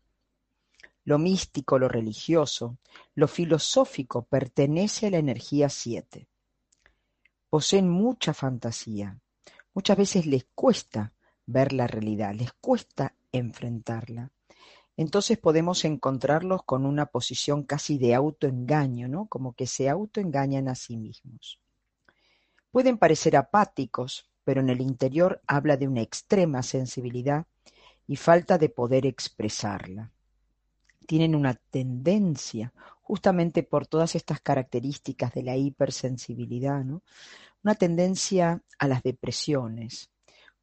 Lo 1.04 1.20
místico, 1.20 1.78
lo 1.78 1.90
religioso, 1.90 2.78
lo 3.14 3.28
filosófico 3.28 4.24
pertenece 4.24 5.08
a 5.08 5.10
la 5.12 5.18
energía 5.18 5.68
7. 5.68 6.30
Poseen 7.50 7.90
mucha 7.90 8.34
fantasía. 8.34 9.20
Muchas 9.74 9.98
veces 9.98 10.26
les 10.26 10.46
cuesta 10.56 11.12
ver 11.46 11.74
la 11.74 11.88
realidad, 11.88 12.34
les 12.34 12.54
cuesta 12.54 13.16
enfrentarla. 13.34 14.32
Entonces 14.96 15.38
podemos 15.38 15.86
encontrarlos 15.86 16.64
con 16.64 16.86
una 16.86 17.08
posición 17.08 17.64
casi 17.64 17.98
de 17.98 18.14
autoengaño, 18.14 19.08
¿no? 19.08 19.28
Como 19.28 19.54
que 19.54 19.68
se 19.68 19.90
autoengañan 19.90 20.68
a 20.68 20.76
sí 20.76 20.98
mismos. 20.98 21.60
Pueden 22.72 22.98
parecer 22.98 23.36
apáticos, 23.36 24.30
pero 24.44 24.62
en 24.62 24.70
el 24.70 24.82
interior 24.82 25.42
habla 25.48 25.78
de 25.78 25.88
una 25.88 26.02
extrema 26.02 26.64
sensibilidad 26.64 27.46
y 28.08 28.18
falta 28.18 28.58
de 28.58 28.70
poder 28.70 29.06
expresarla 29.06 30.12
tienen 31.06 31.36
una 31.36 31.54
tendencia, 31.54 32.74
justamente 33.02 33.64
por 33.64 33.88
todas 33.88 34.16
estas 34.16 34.42
características 34.42 35.34
de 35.34 35.44
la 35.44 35.56
hipersensibilidad, 35.56 36.84
¿no? 36.84 37.04
una 37.64 37.76
tendencia 37.76 38.62
a 38.78 38.88
las 38.88 39.04
depresiones, 39.04 40.10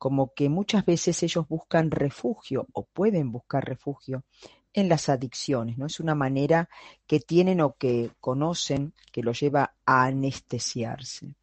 como 0.01 0.33
que 0.33 0.49
muchas 0.49 0.87
veces 0.87 1.23
ellos 1.23 1.47
buscan 1.47 1.91
refugio 1.91 2.67
o 2.73 2.87
pueden 2.87 3.31
buscar 3.31 3.63
refugio 3.63 4.25
en 4.73 4.89
las 4.89 5.11
adicciones, 5.11 5.77
¿no? 5.77 5.85
Es 5.85 6.01
una 6.01 6.15
manera 6.15 6.71
que 7.07 7.21
tienen 7.21 7.61
o 7.61 7.75
que 7.75 8.11
conocen 8.19 8.95
que 9.13 9.23
lo 9.23 9.33
lleva 9.33 9.75
a 9.85 10.05
anestesiarse. 10.05 11.35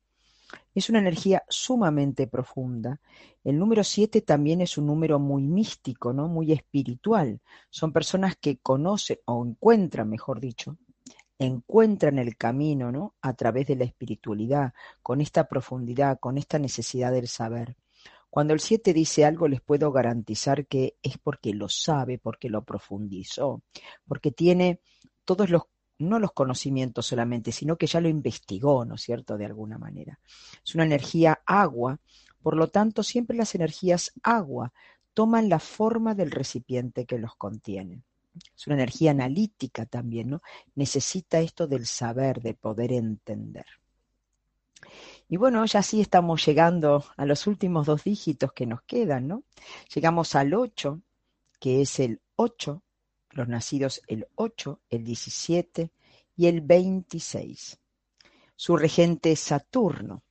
Es 0.73 0.89
una 0.89 0.97
energía 0.97 1.43
sumamente 1.47 2.25
profunda. 2.25 2.99
El 3.43 3.59
número 3.59 3.83
siete 3.83 4.21
también 4.21 4.61
es 4.61 4.75
un 4.79 4.87
número 4.87 5.19
muy 5.19 5.43
místico, 5.43 6.11
¿no? 6.11 6.27
Muy 6.27 6.51
espiritual. 6.51 7.39
Son 7.69 7.93
personas 7.93 8.37
que 8.37 8.57
conocen 8.57 9.19
o 9.25 9.45
encuentran, 9.45 10.09
mejor 10.09 10.39
dicho, 10.39 10.77
encuentran 11.37 12.17
el 12.17 12.35
camino, 12.37 12.91
¿no? 12.91 13.13
A 13.21 13.33
través 13.33 13.67
de 13.67 13.75
la 13.75 13.83
espiritualidad, 13.83 14.73
con 15.03 15.21
esta 15.21 15.47
profundidad, 15.47 16.17
con 16.19 16.39
esta 16.39 16.57
necesidad 16.57 17.11
del 17.11 17.27
saber. 17.27 17.75
Cuando 18.37 18.53
el 18.53 18.59
siete 18.59 18.93
dice 18.93 19.25
algo, 19.25 19.47
les 19.47 19.61
puedo 19.61 19.91
garantizar 19.91 20.67
que 20.67 20.95
es 21.01 21.17
porque 21.17 21.55
lo 21.55 21.69
sabe, 21.69 22.19
porque 22.19 22.49
lo 22.49 22.63
profundizó, 22.63 23.63
porque 24.07 24.29
tiene 24.29 24.79
todos 25.25 25.49
los 25.49 25.63
no 25.97 26.19
los 26.19 26.33
conocimientos 26.33 27.07
solamente, 27.07 27.51
sino 27.51 27.77
que 27.77 27.87
ya 27.87 27.99
lo 27.99 28.09
investigó, 28.09 28.85
¿no 28.85 28.93
es 28.93 29.01
cierto?, 29.01 29.39
de 29.39 29.45
alguna 29.47 29.79
manera. 29.79 30.19
Es 30.63 30.75
una 30.75 30.83
energía 30.83 31.41
agua, 31.47 31.99
por 32.43 32.55
lo 32.55 32.67
tanto, 32.67 33.01
siempre 33.01 33.35
las 33.35 33.55
energías 33.55 34.13
agua 34.21 34.71
toman 35.15 35.49
la 35.49 35.57
forma 35.57 36.13
del 36.13 36.29
recipiente 36.29 37.07
que 37.07 37.17
los 37.17 37.35
contiene. 37.37 38.03
Es 38.55 38.67
una 38.67 38.75
energía 38.75 39.09
analítica 39.09 39.87
también, 39.87 40.29
¿no? 40.29 40.43
Necesita 40.75 41.39
esto 41.39 41.65
del 41.65 41.87
saber, 41.87 42.39
de 42.43 42.53
poder 42.53 42.91
entender. 42.91 43.65
Y 45.29 45.37
bueno, 45.37 45.65
ya 45.65 45.83
sí 45.83 46.01
estamos 46.01 46.45
llegando 46.45 47.03
a 47.17 47.25
los 47.25 47.47
últimos 47.47 47.85
dos 47.85 48.03
dígitos 48.03 48.53
que 48.53 48.65
nos 48.65 48.81
quedan, 48.83 49.27
¿no? 49.27 49.43
Llegamos 49.93 50.35
al 50.35 50.53
8, 50.53 51.01
que 51.59 51.81
es 51.81 51.99
el 51.99 52.21
8 52.35 52.81
los 53.37 53.47
nacidos 53.47 54.01
el 54.07 54.27
8, 54.35 54.81
el 54.89 55.03
17 55.03 55.91
y 56.35 56.47
el 56.47 56.61
26. 56.61 57.77
Su 58.55 58.75
regente 58.75 59.31
es 59.31 59.39
Saturno. 59.39 60.23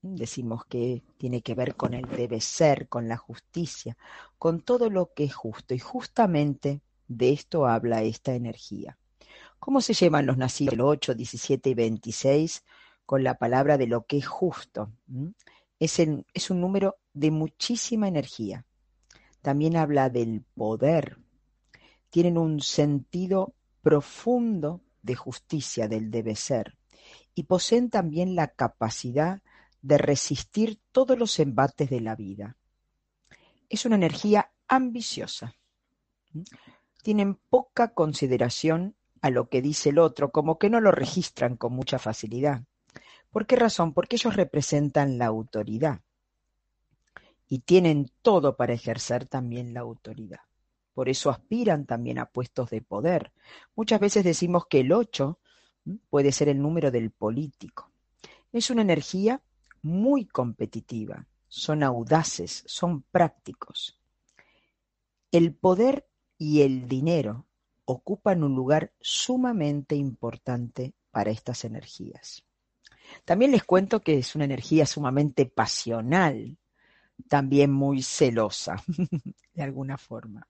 Decimos 0.00 0.64
que 0.66 1.02
tiene 1.18 1.42
que 1.42 1.54
ver 1.54 1.74
con 1.74 1.92
el 1.92 2.08
debe 2.08 2.40
ser, 2.40 2.88
con 2.88 3.08
la 3.08 3.16
justicia, 3.16 3.96
con 4.38 4.62
todo 4.62 4.88
lo 4.88 5.12
que 5.12 5.24
es 5.24 5.34
justo. 5.34 5.74
Y 5.74 5.78
justamente 5.78 6.80
de 7.08 7.32
esto 7.32 7.66
habla 7.66 8.02
esta 8.02 8.34
energía. 8.34 8.98
¿Cómo 9.58 9.80
se 9.80 9.94
llevan 9.94 10.26
los 10.26 10.36
nacidos 10.36 10.74
el 10.74 10.80
8, 10.80 11.14
17 11.14 11.70
y 11.70 11.74
26 11.74 12.64
con 13.06 13.24
la 13.24 13.38
palabra 13.38 13.78
de 13.78 13.86
lo 13.86 14.04
que 14.04 14.18
es 14.18 14.26
justo? 14.26 14.92
Es, 15.78 15.98
es 15.98 16.50
un 16.50 16.60
número 16.60 16.96
de 17.14 17.30
muchísima 17.30 18.08
energía. 18.08 18.66
También 19.40 19.76
habla 19.76 20.10
del 20.10 20.42
poder, 20.54 21.18
tienen 22.10 22.36
un 22.36 22.60
sentido 22.60 23.54
profundo 23.80 24.82
de 25.02 25.14
justicia, 25.14 25.86
del 25.86 26.10
debe 26.10 26.34
ser, 26.34 26.76
y 27.34 27.44
poseen 27.44 27.90
también 27.90 28.34
la 28.34 28.48
capacidad 28.48 29.40
de 29.82 29.98
resistir 29.98 30.80
todos 30.90 31.16
los 31.16 31.38
embates 31.38 31.88
de 31.88 32.00
la 32.00 32.16
vida. 32.16 32.56
Es 33.68 33.86
una 33.86 33.94
energía 33.94 34.50
ambiciosa. 34.66 35.54
Tienen 37.02 37.38
poca 37.48 37.94
consideración 37.94 38.96
a 39.20 39.30
lo 39.30 39.48
que 39.48 39.62
dice 39.62 39.90
el 39.90 39.98
otro, 39.98 40.32
como 40.32 40.58
que 40.58 40.70
no 40.70 40.80
lo 40.80 40.90
registran 40.90 41.56
con 41.56 41.72
mucha 41.72 41.98
facilidad. 41.98 42.64
¿Por 43.30 43.46
qué 43.46 43.56
razón? 43.56 43.92
Porque 43.92 44.16
ellos 44.16 44.36
representan 44.36 45.18
la 45.18 45.26
autoridad 45.26 46.00
y 47.48 47.60
tienen 47.60 48.10
todo 48.22 48.56
para 48.56 48.72
ejercer 48.72 49.26
también 49.26 49.74
la 49.74 49.80
autoridad 49.80 50.40
por 50.96 51.10
eso 51.10 51.28
aspiran 51.28 51.84
también 51.84 52.18
a 52.18 52.24
puestos 52.24 52.70
de 52.70 52.80
poder. 52.80 53.30
Muchas 53.74 54.00
veces 54.00 54.24
decimos 54.24 54.64
que 54.66 54.80
el 54.80 54.92
8 54.92 55.38
puede 56.08 56.32
ser 56.32 56.48
el 56.48 56.58
número 56.58 56.90
del 56.90 57.10
político. 57.10 57.90
Es 58.50 58.70
una 58.70 58.80
energía 58.80 59.42
muy 59.82 60.24
competitiva, 60.24 61.26
son 61.48 61.82
audaces, 61.82 62.64
son 62.66 63.02
prácticos. 63.02 64.00
El 65.30 65.52
poder 65.52 66.08
y 66.38 66.62
el 66.62 66.88
dinero 66.88 67.44
ocupan 67.84 68.42
un 68.42 68.54
lugar 68.54 68.94
sumamente 68.98 69.96
importante 69.96 70.94
para 71.10 71.30
estas 71.30 71.66
energías. 71.66 72.42
También 73.24 73.52
les 73.52 73.64
cuento 73.64 74.00
que 74.00 74.18
es 74.18 74.34
una 74.34 74.44
energía 74.44 74.86
sumamente 74.86 75.46
pasional, 75.46 76.56
también 77.28 77.72
muy 77.72 78.02
celosa, 78.02 78.82
de 79.54 79.62
alguna 79.62 79.98
forma. 79.98 80.46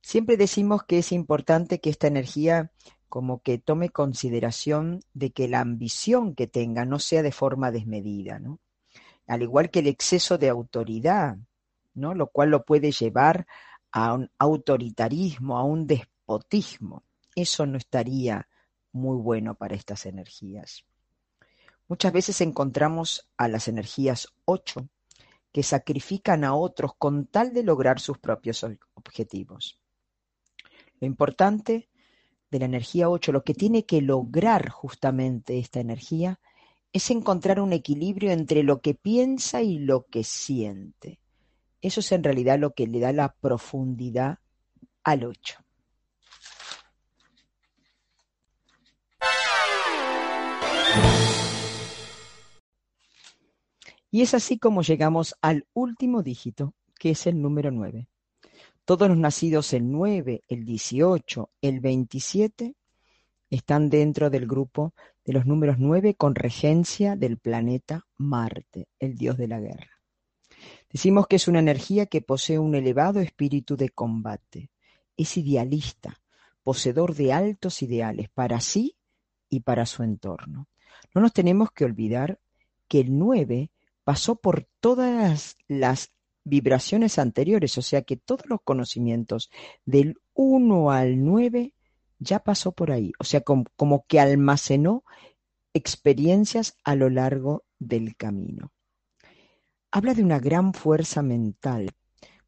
Siempre 0.00 0.36
decimos 0.36 0.84
que 0.84 0.98
es 0.98 1.12
importante 1.12 1.80
que 1.80 1.90
esta 1.90 2.06
energía 2.06 2.70
como 3.08 3.42
que 3.42 3.58
tome 3.58 3.90
consideración 3.90 5.00
de 5.14 5.30
que 5.30 5.48
la 5.48 5.60
ambición 5.60 6.34
que 6.34 6.46
tenga 6.46 6.84
no 6.84 6.98
sea 6.98 7.22
de 7.22 7.32
forma 7.32 7.70
desmedida, 7.70 8.38
¿no? 8.38 8.58
al 9.26 9.42
igual 9.42 9.70
que 9.70 9.80
el 9.80 9.86
exceso 9.86 10.38
de 10.38 10.48
autoridad, 10.48 11.36
¿no? 11.94 12.14
Lo 12.14 12.28
cual 12.28 12.50
lo 12.50 12.64
puede 12.64 12.92
llevar 12.92 13.46
a 13.90 14.14
un 14.14 14.30
autoritarismo, 14.38 15.56
a 15.56 15.64
un 15.64 15.86
despotismo. 15.86 17.04
Eso 17.34 17.66
no 17.66 17.78
estaría 17.78 18.48
muy 18.92 19.16
bueno 19.16 19.54
para 19.54 19.74
estas 19.74 20.06
energías. 20.06 20.84
Muchas 21.88 22.12
veces 22.12 22.40
encontramos 22.40 23.30
a 23.36 23.48
las 23.48 23.68
energías 23.68 24.28
8 24.46 24.88
que 25.52 25.62
sacrifican 25.62 26.42
a 26.44 26.54
otros 26.54 26.92
con 26.98 27.26
tal 27.26 27.52
de 27.52 27.62
lograr 27.62 28.00
sus 28.00 28.18
propios 28.18 28.66
objetivos. 28.94 29.78
Lo 31.00 31.06
importante 31.06 31.88
de 32.50 32.58
la 32.58 32.64
energía 32.64 33.08
8, 33.10 33.32
lo 33.32 33.44
que 33.44 33.54
tiene 33.54 33.84
que 33.84 34.00
lograr 34.00 34.70
justamente 34.70 35.58
esta 35.58 35.80
energía, 35.80 36.40
es 36.92 37.10
encontrar 37.10 37.60
un 37.60 37.72
equilibrio 37.72 38.30
entre 38.30 38.62
lo 38.62 38.80
que 38.80 38.94
piensa 38.94 39.62
y 39.62 39.78
lo 39.78 40.06
que 40.06 40.24
siente. 40.24 41.20
Eso 41.80 42.00
es 42.00 42.12
en 42.12 42.24
realidad 42.24 42.58
lo 42.58 42.72
que 42.72 42.86
le 42.86 43.00
da 43.00 43.12
la 43.12 43.34
profundidad 43.34 44.38
al 45.02 45.24
8. 45.24 45.63
Y 54.14 54.22
es 54.22 54.32
así 54.32 54.60
como 54.60 54.82
llegamos 54.82 55.34
al 55.42 55.66
último 55.74 56.22
dígito, 56.22 56.74
que 57.00 57.10
es 57.10 57.26
el 57.26 57.42
número 57.42 57.72
9. 57.72 58.06
Todos 58.84 59.08
los 59.08 59.18
nacidos 59.18 59.72
el 59.72 59.90
9, 59.90 60.42
el 60.46 60.64
18, 60.64 61.50
el 61.60 61.80
27 61.80 62.76
están 63.50 63.90
dentro 63.90 64.30
del 64.30 64.46
grupo 64.46 64.94
de 65.24 65.32
los 65.32 65.46
números 65.46 65.78
9 65.80 66.14
con 66.14 66.36
regencia 66.36 67.16
del 67.16 67.38
planeta 67.38 68.06
Marte, 68.16 68.86
el 69.00 69.16
dios 69.16 69.36
de 69.36 69.48
la 69.48 69.58
guerra. 69.58 70.00
Decimos 70.92 71.26
que 71.26 71.34
es 71.34 71.48
una 71.48 71.58
energía 71.58 72.06
que 72.06 72.22
posee 72.22 72.60
un 72.60 72.76
elevado 72.76 73.18
espíritu 73.18 73.76
de 73.76 73.88
combate. 73.88 74.70
Es 75.16 75.36
idealista, 75.36 76.20
poseedor 76.62 77.16
de 77.16 77.32
altos 77.32 77.82
ideales 77.82 78.28
para 78.28 78.60
sí 78.60 78.94
y 79.48 79.58
para 79.58 79.86
su 79.86 80.04
entorno. 80.04 80.68
No 81.12 81.20
nos 81.20 81.32
tenemos 81.32 81.72
que 81.72 81.84
olvidar 81.84 82.38
que 82.86 83.00
el 83.00 83.18
9 83.18 83.72
pasó 84.04 84.36
por 84.36 84.68
todas 84.80 85.56
las 85.66 86.12
vibraciones 86.44 87.18
anteriores, 87.18 87.76
o 87.78 87.82
sea 87.82 88.02
que 88.02 88.16
todos 88.16 88.46
los 88.46 88.60
conocimientos 88.62 89.50
del 89.84 90.18
1 90.34 90.90
al 90.90 91.24
9 91.24 91.72
ya 92.18 92.38
pasó 92.38 92.72
por 92.72 92.92
ahí, 92.92 93.12
o 93.18 93.24
sea, 93.24 93.40
como, 93.40 93.64
como 93.76 94.04
que 94.06 94.20
almacenó 94.20 95.04
experiencias 95.72 96.76
a 96.84 96.94
lo 96.94 97.10
largo 97.10 97.64
del 97.78 98.16
camino. 98.16 98.72
Habla 99.90 100.14
de 100.14 100.22
una 100.22 100.38
gran 100.38 100.74
fuerza 100.74 101.22
mental 101.22 101.90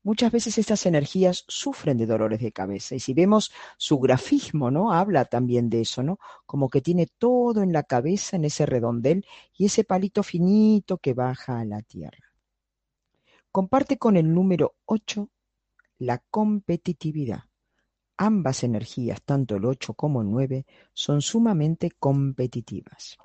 Muchas 0.07 0.31
veces 0.31 0.57
estas 0.57 0.87
energías 0.87 1.45
sufren 1.49 1.99
de 1.99 2.07
dolores 2.07 2.39
de 2.39 2.53
cabeza 2.53 2.95
y 2.95 3.01
si 3.01 3.13
vemos 3.13 3.51
su 3.77 3.99
grafismo, 3.99 4.71
¿no? 4.71 4.93
Habla 4.93 5.25
también 5.25 5.69
de 5.69 5.81
eso, 5.81 6.05
¿no? 6.05 6.21
Como 6.47 6.71
que 6.71 6.81
tiene 6.81 7.09
todo 7.19 7.61
en 7.61 7.73
la 7.73 7.83
cabeza, 7.83 8.37
en 8.37 8.45
ese 8.45 8.67
redondel 8.67 9.27
y 9.59 9.65
ese 9.65 9.83
palito 9.83 10.23
finito 10.23 10.99
que 10.99 11.13
baja 11.13 11.59
a 11.59 11.65
la 11.65 11.83
tierra. 11.83 12.33
Comparte 13.51 13.99
con 13.99 14.17
el 14.17 14.33
número 14.33 14.77
8 14.85 15.29
la 15.99 16.23
competitividad. 16.31 17.41
Ambas 18.17 18.63
energías, 18.63 19.21
tanto 19.25 19.57
el 19.57 19.65
8 19.65 19.95
como 19.95 20.23
el 20.23 20.31
9, 20.31 20.67
son 20.93 21.21
sumamente 21.21 21.91
competitivas. 21.91 23.19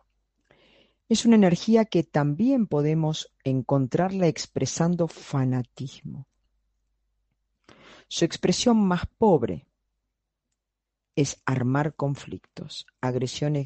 Es 1.08 1.28
una 1.28 1.36
energía 1.36 1.86
que 1.86 2.02
también 2.02 2.66
podemos 2.66 3.32
encontrarla 3.44 4.26
expresando 4.26 5.08
fanatismo 5.08 6.26
su 8.12 8.26
expresión 8.26 8.78
más 8.78 9.04
pobre 9.18 9.66
es 11.16 11.42
armar 11.46 11.96
conflictos, 11.96 12.86
agresiones 13.00 13.66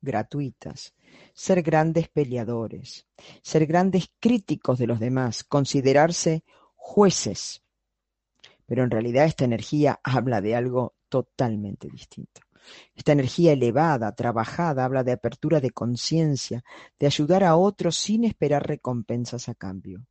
gratuitas, 0.00 0.94
ser 1.34 1.60
grandes 1.60 2.08
peleadores, 2.08 3.06
ser 3.42 3.66
grandes 3.66 4.10
críticos 4.18 4.78
de 4.78 4.86
los 4.86 4.98
demás, 4.98 5.44
considerarse 5.44 6.42
jueces. 6.74 7.62
Pero 8.64 8.82
en 8.82 8.90
realidad 8.90 9.26
esta 9.26 9.44
energía 9.44 10.00
habla 10.02 10.40
de 10.40 10.56
algo 10.56 10.94
totalmente 11.10 11.90
distinto. 11.90 12.40
Esta 12.94 13.12
energía 13.12 13.52
elevada, 13.52 14.14
trabajada, 14.14 14.86
habla 14.86 15.04
de 15.04 15.12
apertura 15.12 15.60
de 15.60 15.70
conciencia, 15.70 16.64
de 16.98 17.04
ayudar 17.04 17.44
a 17.44 17.56
otros 17.56 17.96
sin 17.96 18.24
esperar 18.24 18.66
recompensas 18.66 19.50
a 19.50 19.54
cambio. 19.54 20.06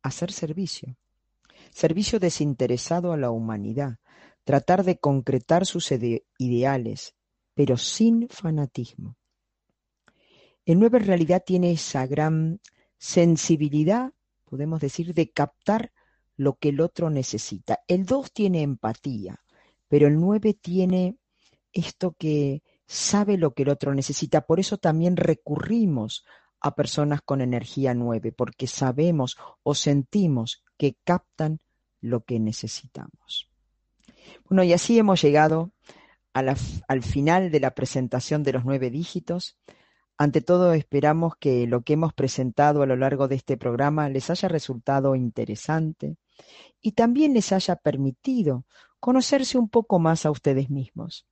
Hacer 0.00 0.30
servicio 0.30 0.96
servicio 1.70 2.18
desinteresado 2.18 3.12
a 3.12 3.16
la 3.16 3.30
humanidad, 3.30 3.98
tratar 4.44 4.84
de 4.84 4.98
concretar 4.98 5.66
sus 5.66 5.92
ideales, 6.38 7.14
pero 7.54 7.76
sin 7.76 8.28
fanatismo. 8.28 9.16
El 10.64 10.78
nuevo 10.78 10.96
en 10.98 11.06
realidad 11.06 11.42
tiene 11.44 11.72
esa 11.72 12.06
gran 12.06 12.60
sensibilidad, 12.98 14.12
podemos 14.44 14.80
decir, 14.80 15.14
de 15.14 15.30
captar 15.30 15.92
lo 16.36 16.56
que 16.58 16.70
el 16.70 16.80
otro 16.80 17.10
necesita. 17.10 17.80
El 17.86 18.04
2 18.06 18.32
tiene 18.32 18.62
empatía, 18.62 19.42
pero 19.88 20.06
el 20.06 20.18
9 20.18 20.54
tiene 20.54 21.16
esto 21.72 22.14
que 22.18 22.62
sabe 22.86 23.36
lo 23.36 23.54
que 23.54 23.62
el 23.62 23.68
otro 23.68 23.94
necesita. 23.94 24.40
Por 24.42 24.58
eso 24.58 24.78
también 24.78 25.16
recurrimos 25.16 26.24
a 26.60 26.74
personas 26.74 27.22
con 27.22 27.40
energía 27.40 27.94
9, 27.94 28.32
porque 28.32 28.66
sabemos 28.66 29.36
o 29.62 29.74
sentimos 29.74 30.62
que 30.80 30.96
captan 31.04 31.60
lo 32.00 32.24
que 32.24 32.40
necesitamos. 32.40 33.50
Bueno, 34.48 34.62
y 34.62 34.72
así 34.72 34.98
hemos 34.98 35.20
llegado 35.20 35.72
al 36.32 37.02
final 37.02 37.50
de 37.50 37.60
la 37.60 37.74
presentación 37.74 38.42
de 38.42 38.54
los 38.54 38.64
nueve 38.64 38.88
dígitos. 38.88 39.58
Ante 40.16 40.40
todo, 40.40 40.72
esperamos 40.72 41.34
que 41.38 41.66
lo 41.66 41.82
que 41.82 41.92
hemos 41.92 42.14
presentado 42.14 42.80
a 42.80 42.86
lo 42.86 42.96
largo 42.96 43.28
de 43.28 43.34
este 43.34 43.58
programa 43.58 44.08
les 44.08 44.30
haya 44.30 44.48
resultado 44.48 45.14
interesante 45.14 46.16
y 46.80 46.92
también 46.92 47.34
les 47.34 47.52
haya 47.52 47.76
permitido 47.76 48.64
conocerse 49.00 49.58
un 49.58 49.68
poco 49.68 49.98
más 49.98 50.24
a 50.24 50.30
ustedes 50.30 50.70
mismos, 50.70 51.26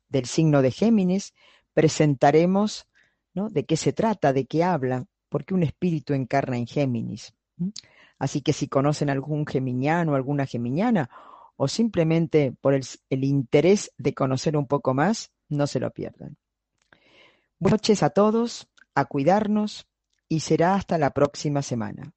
del 0.08 0.26
signo 0.26 0.60
de 0.60 0.70
Géminis, 0.70 1.34
presentaremos 1.72 2.86
de 3.34 3.64
qué 3.64 3.76
se 3.76 3.92
trata, 3.92 4.32
de 4.32 4.46
qué 4.46 4.62
habla, 4.62 5.06
porque 5.28 5.54
un 5.54 5.62
espíritu 5.62 6.12
encarna 6.12 6.56
en 6.56 6.66
Géminis. 6.66 7.34
Así 8.18 8.42
que 8.42 8.52
si 8.52 8.68
conocen 8.68 9.10
algún 9.10 9.46
geminiano 9.46 10.14
alguna 10.14 10.46
geminiana, 10.46 11.10
o 11.56 11.68
simplemente 11.68 12.52
por 12.60 12.74
el, 12.74 13.24
interés 13.24 13.92
de 13.98 14.14
conocer 14.14 14.56
un 14.56 14.66
poco 14.66 14.94
más, 14.94 15.30
no 15.48 15.66
se 15.66 15.80
lo 15.80 15.90
pierdan. 15.90 16.36
Buenas 17.58 17.80
noches 17.80 18.02
a 18.02 18.10
todos, 18.10 18.68
a 18.94 19.04
cuidarnos 19.04 19.86
y 20.28 20.40
será 20.40 20.74
hasta 20.74 20.98
la 20.98 21.10
próxima 21.10 21.62
semana. 21.62 22.12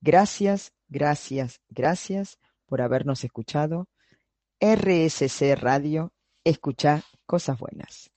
Gracias, 0.00 0.72
gracias, 0.88 1.60
gracias 1.68 2.38
por 2.66 2.82
habernos 2.82 3.24
escuchado. 3.24 3.88
RSC 4.60 5.54
Radio, 5.56 6.12
escucha 6.44 7.02
cosas 7.26 7.58
buenas. 7.58 8.10